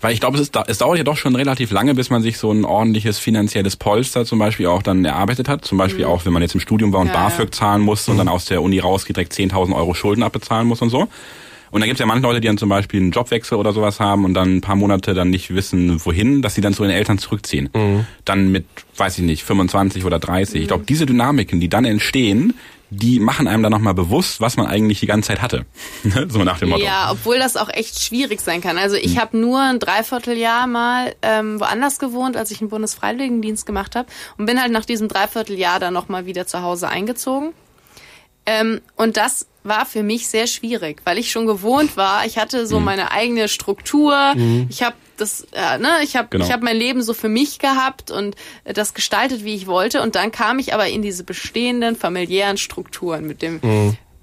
[0.00, 2.38] weil ich glaube, es, ist, es dauert ja doch schon relativ lange, bis man sich
[2.38, 5.64] so ein ordentliches finanzielles Polster zum Beispiel auch dann erarbeitet hat.
[5.64, 7.22] Zum Beispiel auch, wenn man jetzt im Studium war und Ja, ja.
[7.24, 10.80] BAföG zahlen muss und dann aus der Uni rausgeht, direkt 10.000 Euro Schulden abbezahlen muss
[10.80, 11.08] und so.
[11.70, 14.00] Und dann gibt es ja manche Leute, die dann zum Beispiel einen Jobwechsel oder sowas
[14.00, 16.92] haben und dann ein paar Monate dann nicht wissen, wohin, dass sie dann zu den
[16.92, 17.70] Eltern zurückziehen.
[18.24, 18.66] Dann mit,
[18.96, 20.62] weiß ich nicht, 25 oder 30.
[20.62, 22.54] Ich glaube, diese Dynamiken, die dann entstehen,
[22.90, 25.64] die machen einem dann nochmal bewusst, was man eigentlich die ganze Zeit hatte.
[26.28, 26.82] so nach dem Motto.
[26.82, 28.76] Ja, obwohl das auch echt schwierig sein kann.
[28.78, 33.94] Also ich habe nur ein Dreivierteljahr mal ähm, woanders gewohnt, als ich einen Bundesfreiwilligendienst gemacht
[33.94, 34.08] habe
[34.38, 37.52] und bin halt nach diesem Dreivierteljahr dann nochmal wieder zu Hause eingezogen.
[38.46, 42.24] Ähm, und das war für mich sehr schwierig, weil ich schon gewohnt war.
[42.24, 42.66] Ich hatte Mhm.
[42.66, 44.34] so meine eigene Struktur.
[44.70, 46.44] Ich habe das, äh, ne, ich habe Genau.
[46.46, 50.00] ich habe mein Leben so für mich gehabt und äh, das gestaltet, wie ich wollte.
[50.00, 53.60] Und dann kam ich aber in diese bestehenden familiären Strukturen mit dem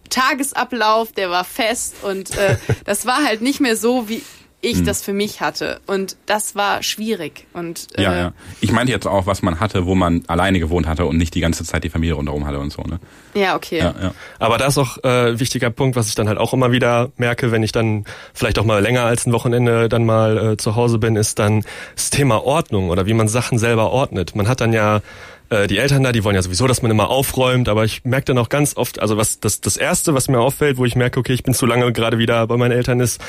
[0.09, 4.24] Tagesablauf, der war fest und äh, das war halt nicht mehr so, wie
[4.60, 5.80] ich das für mich hatte.
[5.86, 7.45] Und das war schwierig.
[7.53, 8.34] Und äh, Ja, ja.
[8.60, 11.41] Ich meinte jetzt auch, was man hatte, wo man alleine gewohnt hatte und nicht die
[11.41, 12.99] ganze Zeit die Familie rundherum hatte und so, ne?
[13.36, 13.78] ja, okay.
[13.78, 14.14] Ja, ja.
[14.39, 17.12] Aber da ist auch äh, ein wichtiger Punkt, was ich dann halt auch immer wieder
[17.18, 20.76] merke, wenn ich dann vielleicht auch mal länger als ein Wochenende dann mal äh, zu
[20.76, 21.64] Hause bin, ist dann
[21.95, 24.36] das Thema Ordnung oder wie man Sachen selber ordnet.
[24.36, 25.01] Man hat dann ja
[25.49, 28.26] äh, die Eltern da, die wollen ja sowieso, dass man immer aufräumt, aber ich merke
[28.26, 31.20] dann auch ganz oft, also was das das erste, was mir auffällt, wo ich merke,
[31.20, 33.22] okay, ich bin zu lange gerade wieder bei meinen Eltern ist,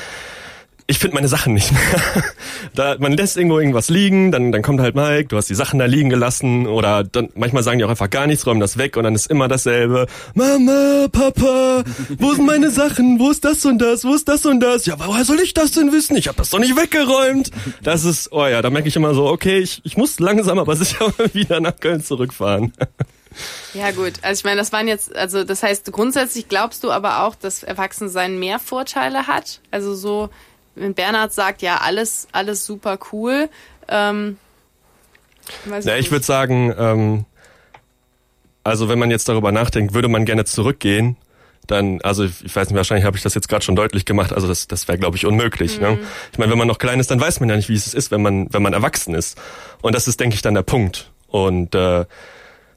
[0.90, 2.24] ich finde meine Sachen nicht mehr.
[2.74, 5.78] da, man lässt irgendwo irgendwas liegen, dann, dann kommt halt Mike, du hast die Sachen
[5.78, 8.96] da liegen gelassen oder dann manchmal sagen die auch einfach gar nichts, räumen das weg
[8.96, 10.06] und dann ist immer dasselbe.
[10.32, 11.84] Mama, Papa,
[12.18, 13.20] wo sind meine Sachen?
[13.20, 14.02] Wo ist das und das?
[14.04, 14.86] Wo ist das und das?
[14.86, 16.16] Ja, woher soll ich das denn wissen?
[16.16, 17.50] Ich habe das doch nicht weggeräumt.
[17.82, 20.74] Das ist, oh ja, da merke ich immer so, okay, ich, ich muss langsam aber
[20.76, 22.72] sicher wieder nach Köln zurückfahren.
[23.74, 27.24] Ja gut, also ich meine, das waren jetzt, also das heißt, grundsätzlich glaubst du aber
[27.24, 29.60] auch, dass Erwachsensein mehr Vorteile hat?
[29.70, 30.30] Also so,
[30.80, 33.48] wenn Bernhard sagt, ja, alles, alles super cool,
[33.88, 34.38] ähm,
[35.66, 36.10] weiß Ja, ich nicht.
[36.12, 37.24] würde sagen, ähm,
[38.64, 41.16] also wenn man jetzt darüber nachdenkt, würde man gerne zurückgehen,
[41.66, 44.32] dann, also ich ich weiß nicht, wahrscheinlich habe ich das jetzt gerade schon deutlich gemacht,
[44.32, 45.80] also das, das wäre, glaube ich, unmöglich.
[45.80, 45.98] Ne?
[46.32, 48.10] Ich meine, wenn man noch klein ist, dann weiß man ja nicht, wie es ist,
[48.10, 49.38] wenn man, wenn man erwachsen ist.
[49.82, 51.10] Und das ist, denke ich, dann der Punkt.
[51.26, 52.06] Und äh,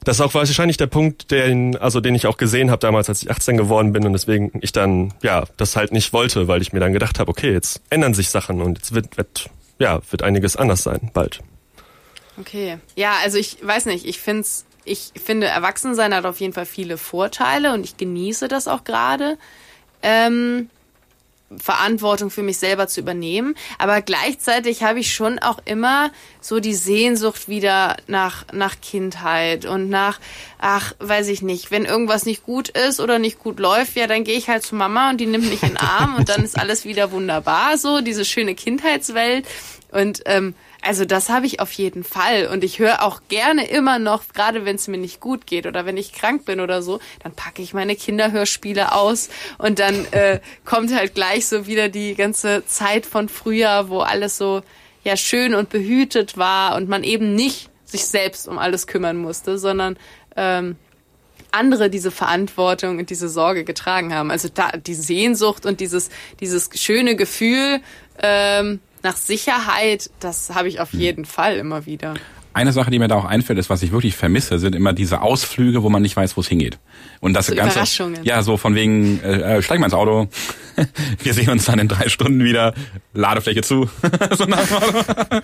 [0.03, 3.21] das ist auch wahrscheinlich der Punkt, den, also den ich auch gesehen habe damals, als
[3.21, 6.73] ich 18 geworden bin und deswegen ich dann, ja, das halt nicht wollte, weil ich
[6.73, 10.23] mir dann gedacht habe, okay, jetzt ändern sich Sachen und jetzt wird, wird, ja, wird
[10.23, 11.41] einiges anders sein, bald.
[12.39, 12.79] Okay.
[12.95, 16.97] Ja, also ich weiß nicht, ich find's, ich finde, Erwachsensein hat auf jeden Fall viele
[16.97, 19.37] Vorteile und ich genieße das auch gerade.
[20.01, 20.69] Ähm,
[21.57, 23.55] Verantwortung für mich selber zu übernehmen.
[23.77, 29.89] Aber gleichzeitig habe ich schon auch immer so die Sehnsucht wieder nach, nach Kindheit und
[29.89, 30.19] nach,
[30.59, 34.23] ach, weiß ich nicht, wenn irgendwas nicht gut ist oder nicht gut läuft, ja, dann
[34.23, 36.57] gehe ich halt zu Mama und die nimmt mich in den Arm und dann ist
[36.57, 39.45] alles wieder wunderbar, so, diese schöne Kindheitswelt.
[39.91, 42.47] Und ähm, also das habe ich auf jeden Fall.
[42.47, 45.85] Und ich höre auch gerne immer noch, gerade wenn es mir nicht gut geht oder
[45.85, 49.29] wenn ich krank bin oder so, dann packe ich meine Kinderhörspiele aus
[49.59, 54.37] und dann äh, kommt halt gleich so wieder die ganze Zeit von früher, wo alles
[54.37, 54.61] so
[55.03, 59.57] ja schön und behütet war und man eben nicht sich selbst um alles kümmern musste,
[59.57, 59.97] sondern
[60.35, 60.77] ähm,
[61.51, 64.31] andere diese Verantwortung und diese Sorge getragen haben.
[64.31, 66.09] Also da die Sehnsucht und dieses
[66.39, 67.81] dieses schöne Gefühl
[68.21, 72.13] ähm, nach Sicherheit, das habe ich auf jeden Fall immer wieder.
[72.53, 75.21] Eine Sache, die mir da auch einfällt, ist, was ich wirklich vermisse, sind immer diese
[75.21, 76.79] Ausflüge, wo man nicht weiß, wo es hingeht.
[77.21, 78.19] Und das So ganze, Überraschungen.
[78.25, 80.27] ja, so von wegen, äh, äh, steig mal ins Auto,
[81.23, 82.73] wir sehen uns dann in drei Stunden wieder,
[83.13, 83.89] Ladefläche zu.
[84.37, 84.59] so nach.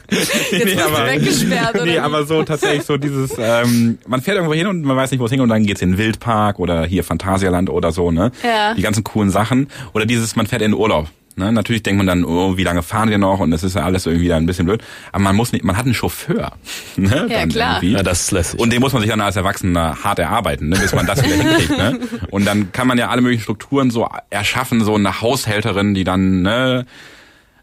[0.09, 4.53] Jetzt wirst du weggesperrt, oder nee, aber so tatsächlich so dieses, ähm, man fährt irgendwo
[4.53, 6.85] hin und man weiß nicht, wo es hingeht und dann geht's in den Wildpark oder
[6.85, 8.33] hier Phantasialand oder so, ne?
[8.43, 8.73] Ja.
[8.73, 9.69] Die ganzen coolen Sachen.
[9.93, 11.07] Oder dieses, man fährt in den Urlaub.
[11.39, 13.39] Ne, natürlich denkt man dann, oh, wie lange fahren wir noch?
[13.39, 14.83] Und das ist ja alles irgendwie dann ein bisschen blöd.
[15.11, 16.53] Aber man muss nicht, man hat einen Chauffeur.
[16.97, 17.75] Ne, Ja, dann klar.
[17.75, 17.91] irgendwie.
[17.95, 18.59] Ja, das ist lässig.
[18.59, 21.35] Und den muss man sich dann als Erwachsener hart erarbeiten, ne, bis man das wieder
[21.35, 21.77] hinkriegt.
[21.77, 21.99] Ne?
[22.31, 26.41] Und dann kann man ja alle möglichen Strukturen so erschaffen, so eine Haushälterin, die dann,
[26.41, 26.87] ne,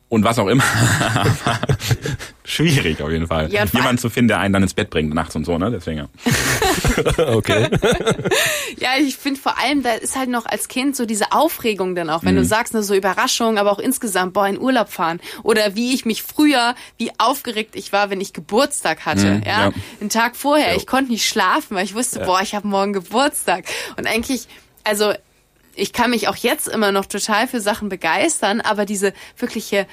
[0.09, 0.63] und was auch immer.
[2.47, 3.51] Schwierig auf jeden Fall.
[3.51, 5.71] Ja, Jemand zu finden, der einen dann ins Bett bringt nachts und so, ne?
[5.71, 5.99] Deswegen.
[5.99, 7.29] Ja.
[7.35, 7.69] okay.
[8.79, 12.11] Ja, ich finde vor allem, da ist halt noch als Kind so diese Aufregung dann
[12.11, 12.39] auch, wenn Mhm.
[12.41, 15.21] du sagst, ne, so Überraschung, aber auch insgesamt, boah, in Urlaub fahren.
[15.43, 19.37] Oder wie ich mich früher, wie aufgeregt ich war, wenn ich Geburtstag hatte.
[19.37, 19.67] Mhm, ja?
[19.69, 19.73] ja.
[20.01, 20.71] einen Tag vorher.
[20.73, 20.77] Ja.
[20.77, 23.65] Ich konnte nicht schlafen, weil ich wusste, boah, ich habe morgen Geburtstag.
[23.97, 24.49] Und eigentlich,
[24.83, 25.13] also
[25.77, 29.87] ich kann mich auch jetzt immer noch total für Sachen begeistern, aber diese wirkliche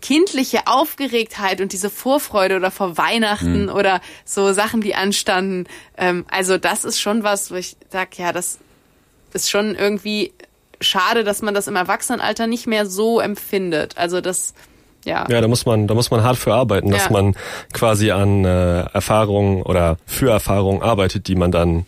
[0.00, 6.58] kindliche Aufgeregtheit und diese Vorfreude oder vor Weihnachten oder so Sachen, die anstanden, ähm, also
[6.58, 8.58] das ist schon was, wo ich sag, ja, das
[9.32, 10.32] ist schon irgendwie
[10.80, 13.98] schade, dass man das im Erwachsenenalter nicht mehr so empfindet.
[13.98, 14.54] Also das,
[15.04, 15.26] ja.
[15.28, 17.10] Ja, da muss man, da muss man hart für arbeiten, dass Ja.
[17.12, 17.34] man
[17.72, 21.84] quasi an äh, Erfahrungen oder für Erfahrungen arbeitet, die man dann,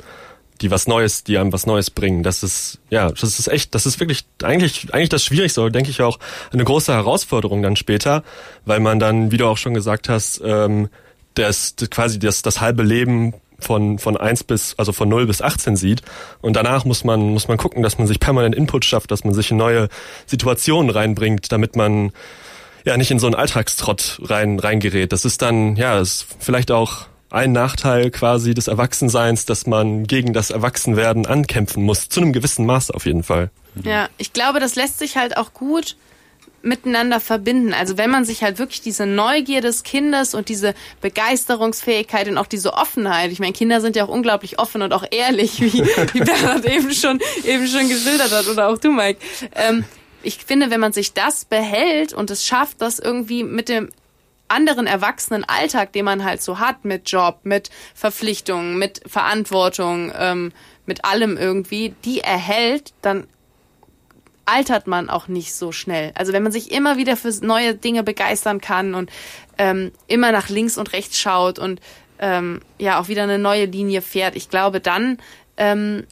[0.63, 2.23] die was Neues, die einem was Neues bringen.
[2.23, 6.01] Das ist, ja, das ist echt, das ist wirklich eigentlich, eigentlich das Schwierigste, denke ich
[6.01, 6.19] auch,
[6.53, 8.23] eine große Herausforderung dann später,
[8.65, 10.89] weil man dann, wie du auch schon gesagt hast, ähm,
[11.35, 15.43] das, das quasi das, das halbe Leben von, von eins bis, also von 0 bis
[15.43, 16.03] 18 sieht.
[16.41, 19.35] Und danach muss man, muss man gucken, dass man sich permanent Input schafft, dass man
[19.35, 19.89] sich in neue
[20.27, 22.13] Situationen reinbringt, damit man
[22.85, 25.13] ja nicht in so einen Alltagstrott rein reingerät.
[25.13, 30.33] Das ist dann ja ist vielleicht auch ein Nachteil quasi des Erwachsenseins, dass man gegen
[30.33, 33.51] das Erwachsenwerden ankämpfen muss, zu einem gewissen Maß auf jeden Fall.
[33.83, 35.97] Ja, ich glaube, das lässt sich halt auch gut
[36.63, 37.73] miteinander verbinden.
[37.73, 42.47] Also wenn man sich halt wirklich diese Neugier des Kindes und diese Begeisterungsfähigkeit und auch
[42.47, 46.21] diese Offenheit, ich meine, Kinder sind ja auch unglaublich offen und auch ehrlich, wie, wie
[46.25, 49.19] Bernhard eben schon, eben schon geschildert hat oder auch du, Mike.
[49.57, 49.85] Ähm,
[50.23, 53.89] ich finde, wenn man sich das behält und es schafft, das irgendwie mit dem
[54.53, 60.53] anderen erwachsenen Alltag, den man halt so hat, mit Job, mit Verpflichtungen, mit Verantwortung, ähm,
[60.87, 63.27] mit allem irgendwie, die erhält, dann
[64.45, 66.13] altert man auch nicht so schnell.
[66.15, 69.11] Also wenn man sich immer wieder für neue Dinge begeistern kann und
[69.59, 71.81] ähm, immer nach links und rechts schaut und
[72.19, 75.19] ähm, ja auch wieder eine neue Linie fährt, ich glaube, dann
[75.57, 76.05] ähm,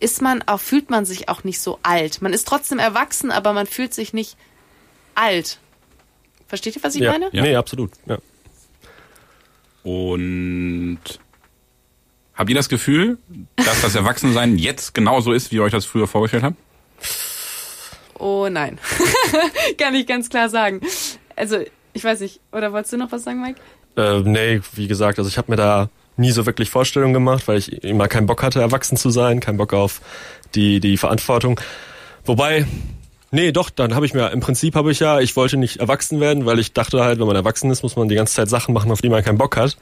[0.00, 2.22] ist man auch, fühlt man sich auch nicht so alt.
[2.22, 4.36] Man ist trotzdem erwachsen, aber man fühlt sich nicht
[5.14, 5.58] alt.
[6.50, 7.12] Versteht ihr, was ich ja.
[7.12, 7.28] meine?
[7.30, 7.42] Ja.
[7.42, 7.92] Nee, absolut.
[8.06, 8.18] Ja.
[9.84, 10.98] Und
[12.34, 13.18] habt ihr das Gefühl,
[13.54, 16.56] dass das Erwachsensein jetzt genauso ist, wie ihr euch das früher vorgestellt habt?
[18.18, 18.80] Oh nein.
[19.78, 20.80] Kann ich ganz klar sagen.
[21.36, 21.58] Also,
[21.92, 22.40] ich weiß nicht.
[22.50, 23.60] Oder wolltest du noch was sagen, Mike?
[23.96, 27.58] Äh, nee, wie gesagt, also ich habe mir da nie so wirklich Vorstellungen gemacht, weil
[27.58, 30.00] ich immer keinen Bock hatte, erwachsen zu sein, keinen Bock auf
[30.56, 31.60] die, die Verantwortung.
[32.24, 32.66] Wobei,
[33.30, 36.20] nee, doch, dann habe ich mir, im Prinzip habe ich ja, ich wollte nicht erwachsen
[36.20, 38.74] werden, weil ich dachte halt, wenn man erwachsen ist, muss man die ganze Zeit Sachen
[38.74, 39.76] machen, auf die man keinen Bock hat.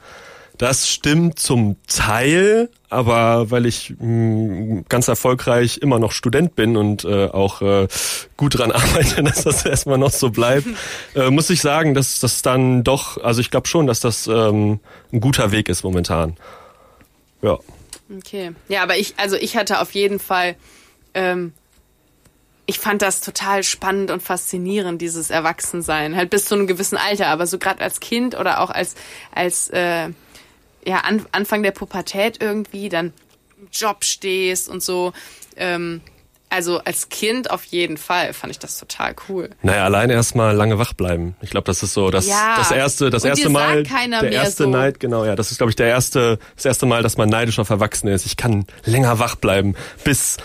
[0.59, 7.05] Das stimmt zum Teil, aber weil ich mh, ganz erfolgreich immer noch Student bin und
[7.05, 7.87] äh, auch äh,
[8.35, 10.67] gut dran arbeite, dass das erstmal noch so bleibt,
[11.15, 14.81] äh, muss ich sagen, dass das dann doch, also ich glaube schon, dass das ähm,
[15.13, 16.35] ein guter Weg ist momentan.
[17.41, 17.57] Ja.
[18.17, 18.51] Okay.
[18.67, 20.57] Ja, aber ich, also ich hatte auf jeden Fall,
[21.13, 21.53] ähm,
[22.69, 27.25] ich fand das total spannend und faszinierend, dieses Erwachsensein, halt bis zu einem gewissen Alter,
[27.25, 28.93] aber so gerade als Kind oder auch als,
[29.33, 30.09] als äh,
[30.85, 33.11] ja, an, Anfang der Pubertät irgendwie dann
[33.59, 35.13] im Job stehst und so,
[35.57, 36.01] ähm,
[36.49, 39.49] also als Kind auf jeden Fall fand ich das total cool.
[39.63, 41.35] Naja, allein erstmal lange wach bleiben.
[41.41, 42.53] Ich glaube, das ist so das, Ja.
[42.55, 44.69] das erste, das Und erste Mal, der erste so.
[44.69, 47.57] Neid, genau, ja, das ist glaube ich der erste, das erste Mal, dass man neidisch
[47.57, 48.27] auf Erwachsene ist.
[48.27, 49.75] Ich kann länger wach bleiben.
[50.03, 50.37] Bis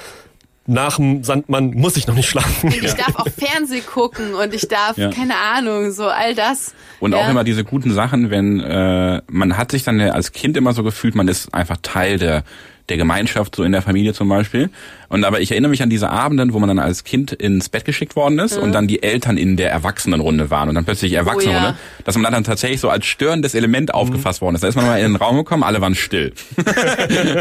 [0.66, 2.70] nach dem Sandmann muss ich noch nicht schlafen.
[2.70, 5.10] Und ich darf auch Fernseh gucken und ich darf, Ja.
[5.10, 6.74] keine Ahnung, so all das.
[7.00, 7.18] Und ja.
[7.18, 10.72] auch immer diese guten Sachen, wenn äh, man hat sich dann ja als Kind immer
[10.72, 12.44] so gefühlt, man ist einfach Teil der
[12.88, 14.68] der Gemeinschaft, so in der Familie zum Beispiel.
[15.08, 17.84] Und aber ich erinnere mich an diese Abenden, wo man dann als Kind ins Bett
[17.84, 21.70] geschickt worden ist und dann die Eltern in der Erwachsenenrunde waren und dann plötzlich Erwachsenenrunde,
[21.70, 21.76] ja.
[22.04, 24.64] dass man dann tatsächlich so als störendes Element aufgefasst worden ist.
[24.64, 26.32] Da ist man mal in den Raum gekommen, alle waren still.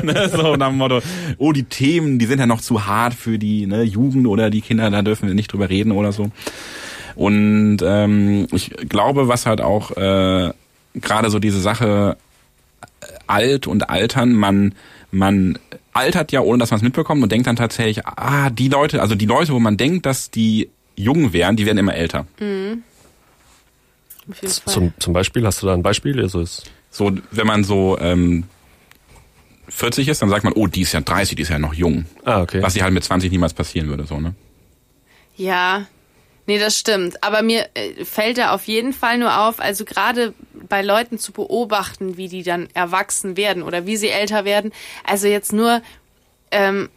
[0.03, 1.01] ne, so nach dem Motto,
[1.37, 4.61] oh, die Themen, die sind ja noch zu hart für die ne, Jugend oder die
[4.61, 6.31] Kinder, da dürfen wir nicht drüber reden oder so.
[7.15, 10.51] Und ähm, ich glaube, was halt auch äh,
[10.95, 12.17] gerade so diese Sache
[13.01, 14.73] äh, alt und altern, man
[15.13, 15.59] man
[15.93, 19.15] altert ja, ohne dass man es mitbekommt und denkt dann tatsächlich, ah, die Leute, also
[19.15, 22.25] die Leute, wo man denkt, dass die jung wären, die werden immer älter.
[24.61, 24.73] Fall.
[24.73, 26.19] Zum, zum Beispiel, hast du da ein Beispiel?
[26.19, 28.45] Also ist, So, wenn man so ähm,
[29.69, 32.05] 40 ist, dann sagt man, oh, die ist ja 30, die ist ja noch jung.
[32.25, 32.61] ah, okay.
[32.61, 34.35] Was sie halt mit 20 niemals passieren würde, so, ne?
[35.35, 35.85] Ja,
[36.45, 37.23] nee, das stimmt.
[37.23, 41.31] Aber mir äh, fällt da auf jeden Fall nur auf, also gerade bei Leuten zu
[41.31, 44.71] beobachten, wie die dann erwachsen werden oder wie sie älter werden.
[45.03, 45.81] Also jetzt nur,
[46.51, 46.89] ähm,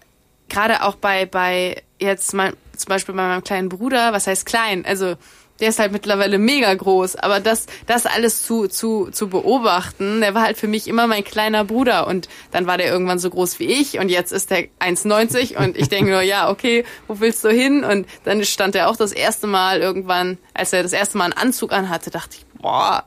[0.49, 4.85] gerade auch bei, bei jetzt mal, zum Beispiel bei meinem kleinen Bruder, was heißt klein?
[4.85, 5.17] Also
[5.61, 10.35] der ist halt mittlerweile mega groß, aber das, das alles zu, zu, zu beobachten, der
[10.35, 13.59] war halt für mich immer mein kleiner Bruder und dann war der irgendwann so groß
[13.59, 17.45] wie ich und jetzt ist der 1,90 und ich denke nur, ja, okay, wo willst
[17.45, 17.85] du hin?
[17.85, 21.33] Und dann stand er auch das erste Mal irgendwann, als er das erste Mal einen
[21.35, 23.05] Anzug anhatte, dachte ich, boah,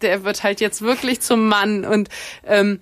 [0.00, 2.08] der wird halt jetzt wirklich zum Mann und
[2.46, 2.80] ähm,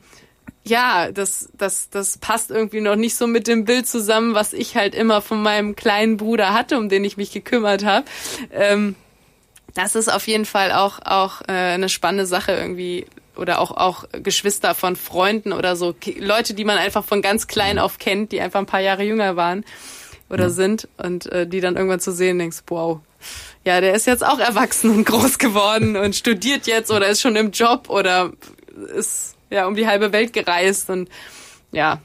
[0.64, 4.76] ja, das, das, das passt irgendwie noch nicht so mit dem Bild zusammen, was ich
[4.76, 8.06] halt immer von meinem kleinen Bruder hatte, um den ich mich gekümmert habe.
[8.52, 8.94] Ähm,
[9.74, 13.06] das ist auf jeden Fall auch, auch äh, eine spannende Sache irgendwie.
[13.34, 15.94] Oder auch, auch Geschwister von Freunden oder so.
[16.18, 19.36] Leute, die man einfach von ganz klein auf kennt, die einfach ein paar Jahre jünger
[19.36, 19.64] waren
[20.28, 20.86] oder sind.
[20.98, 23.00] Und äh, die dann irgendwann zu sehen, denkst, wow,
[23.64, 27.36] ja, der ist jetzt auch erwachsen und groß geworden und studiert jetzt oder ist schon
[27.36, 28.32] im Job oder
[28.96, 31.09] ist ja um die halbe Welt gereist und
[31.70, 32.00] ja,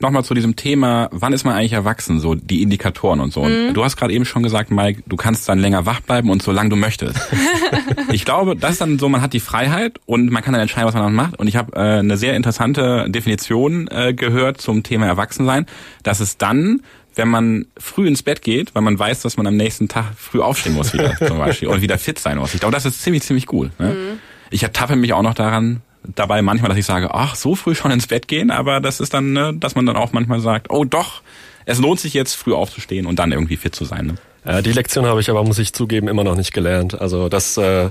[0.00, 3.40] Nochmal zu diesem Thema, wann ist man eigentlich erwachsen, so die Indikatoren und so.
[3.40, 6.40] Und du hast gerade eben schon gesagt, Mike, du kannst dann länger wach bleiben und
[6.40, 7.18] so lange du möchtest.
[8.12, 10.86] ich glaube, das ist dann so, man hat die Freiheit und man kann dann entscheiden,
[10.86, 11.36] was man dann macht.
[11.40, 15.66] Und ich habe äh, eine sehr interessante Definition äh, gehört zum Thema Erwachsensein,
[16.04, 16.82] dass es dann,
[17.16, 20.40] wenn man früh ins Bett geht, weil man weiß, dass man am nächsten Tag früh
[20.40, 22.54] aufstehen muss wieder zum Beispiel und wieder fit sein muss.
[22.54, 23.72] Ich glaube, das ist ziemlich, ziemlich cool.
[23.80, 23.96] Ne?
[24.50, 25.82] Ich ertappe mich auch noch daran,
[26.14, 29.14] dabei manchmal, dass ich sage, ach, so früh schon ins Bett gehen, aber das ist
[29.14, 31.22] dann, ne, dass man dann auch manchmal sagt, oh doch,
[31.66, 34.06] es lohnt sich jetzt früh aufzustehen und dann irgendwie fit zu sein.
[34.06, 34.14] Ne?
[34.44, 36.98] Ja, die Lektion habe ich aber, muss ich zugeben, immer noch nicht gelernt.
[36.98, 37.90] Also das äh,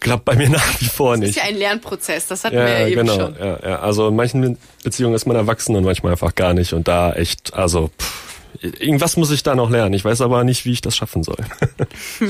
[0.00, 1.36] klappt bei mir nach wie vor ist nicht.
[1.36, 3.14] ja ein Lernprozess, das hatten wir ja eben genau.
[3.14, 3.36] schon.
[3.38, 3.78] Ja, ja.
[3.80, 6.72] Also in manchen Beziehungen ist man erwachsen und manchmal einfach gar nicht.
[6.72, 8.36] Und da echt, also pff,
[8.80, 9.94] irgendwas muss ich da noch lernen.
[9.94, 11.36] Ich weiß aber nicht, wie ich das schaffen soll.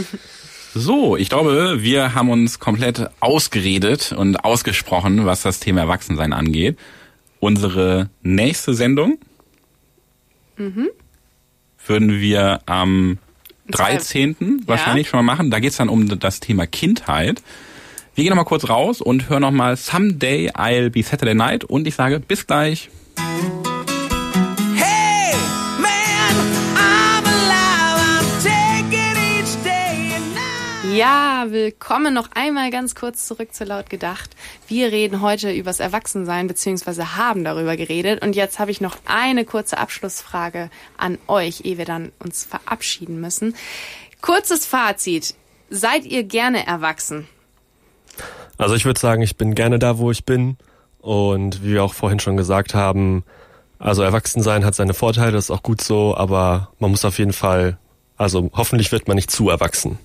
[0.78, 6.78] So, ich glaube, wir haben uns komplett ausgeredet und ausgesprochen, was das Thema Erwachsensein angeht.
[7.40, 9.16] Unsere nächste Sendung
[11.86, 13.16] würden wir am
[13.72, 14.62] zwei- 13.
[14.66, 15.50] wahrscheinlich schon mal machen.
[15.50, 17.42] Da geht's dann um das Thema Kindheit.
[18.14, 21.64] Wir gehen noch mal kurz raus und hören noch mal Someday I'll Be Saturday Night
[21.64, 22.90] und ich sage bis gleich.
[30.96, 34.30] Ja, willkommen noch einmal ganz kurz zurück zu laut gedacht.
[34.66, 39.44] Wir reden heute übers Erwachsensein beziehungsweise haben darüber geredet und jetzt habe ich noch eine
[39.44, 43.54] kurze Abschlussfrage an euch, ehe wir dann uns verabschieden müssen.
[44.22, 45.34] Kurzes Fazit:
[45.68, 47.28] Seid ihr gerne erwachsen?
[48.56, 50.56] Also ich würde sagen, ich bin gerne da, wo ich bin.
[51.02, 53.22] Und wie wir auch vorhin schon gesagt haben,
[53.78, 57.34] also Erwachsensein hat seine Vorteile, das ist auch gut so, aber man muss auf jeden
[57.34, 57.76] Fall,
[58.16, 59.98] also hoffentlich wird man nicht zu erwachsen.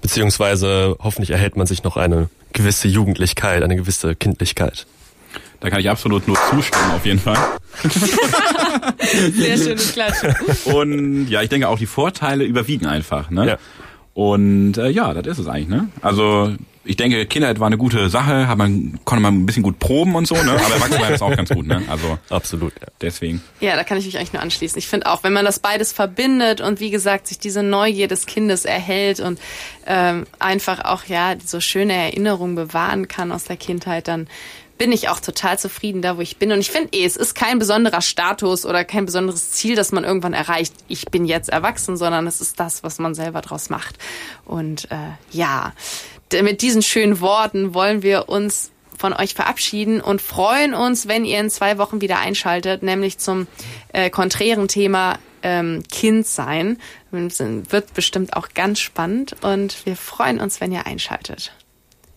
[0.00, 4.86] Beziehungsweise hoffentlich erhält man sich noch eine gewisse Jugendlichkeit, eine gewisse Kindlichkeit.
[5.60, 7.36] Da kann ich absolut nur zustimmen, auf jeden Fall.
[9.32, 10.34] Sehr schönes Klatschen.
[10.64, 13.46] Und ja, ich denke auch die Vorteile überwiegen einfach, ne?
[13.46, 13.58] Ja.
[14.14, 15.88] Und äh, ja, das ist es eigentlich, ne?
[16.00, 16.52] Also
[16.88, 20.14] ich denke, Kindheit war eine gute Sache, hat man, konnte man ein bisschen gut proben
[20.14, 20.52] und so, ne?
[20.52, 21.82] Aber Erwachsensein ist auch ganz gut, ne?
[21.86, 22.86] Also Absolut, ja.
[23.02, 23.42] deswegen.
[23.60, 24.78] Ja, da kann ich mich eigentlich nur anschließen.
[24.78, 28.24] Ich finde auch, wenn man das beides verbindet und wie gesagt sich diese Neugier des
[28.24, 29.38] Kindes erhält und
[29.86, 34.26] ähm, einfach auch ja so schöne Erinnerungen bewahren kann aus der Kindheit, dann
[34.78, 36.52] bin ich auch total zufrieden da, wo ich bin.
[36.52, 40.04] Und ich finde eh, es ist kein besonderer Status oder kein besonderes Ziel, das man
[40.04, 40.72] irgendwann erreicht.
[40.86, 43.98] Ich bin jetzt erwachsen, sondern es ist das, was man selber draus macht.
[44.46, 45.74] Und äh, ja,
[46.32, 51.38] mit diesen schönen Worten wollen wir uns von euch verabschieden und freuen uns, wenn ihr
[51.40, 53.46] in zwei Wochen wieder einschaltet, nämlich zum
[53.92, 56.78] äh, konträren Thema ähm, Kind sein.
[57.10, 61.52] Wird bestimmt auch ganz spannend und wir freuen uns, wenn ihr einschaltet.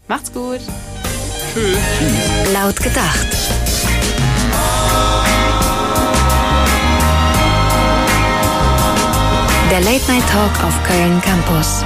[0.08, 0.60] Macht's gut!
[2.54, 3.28] Laut gedacht.
[9.70, 11.86] Der Late Night Talk auf Köln Campus.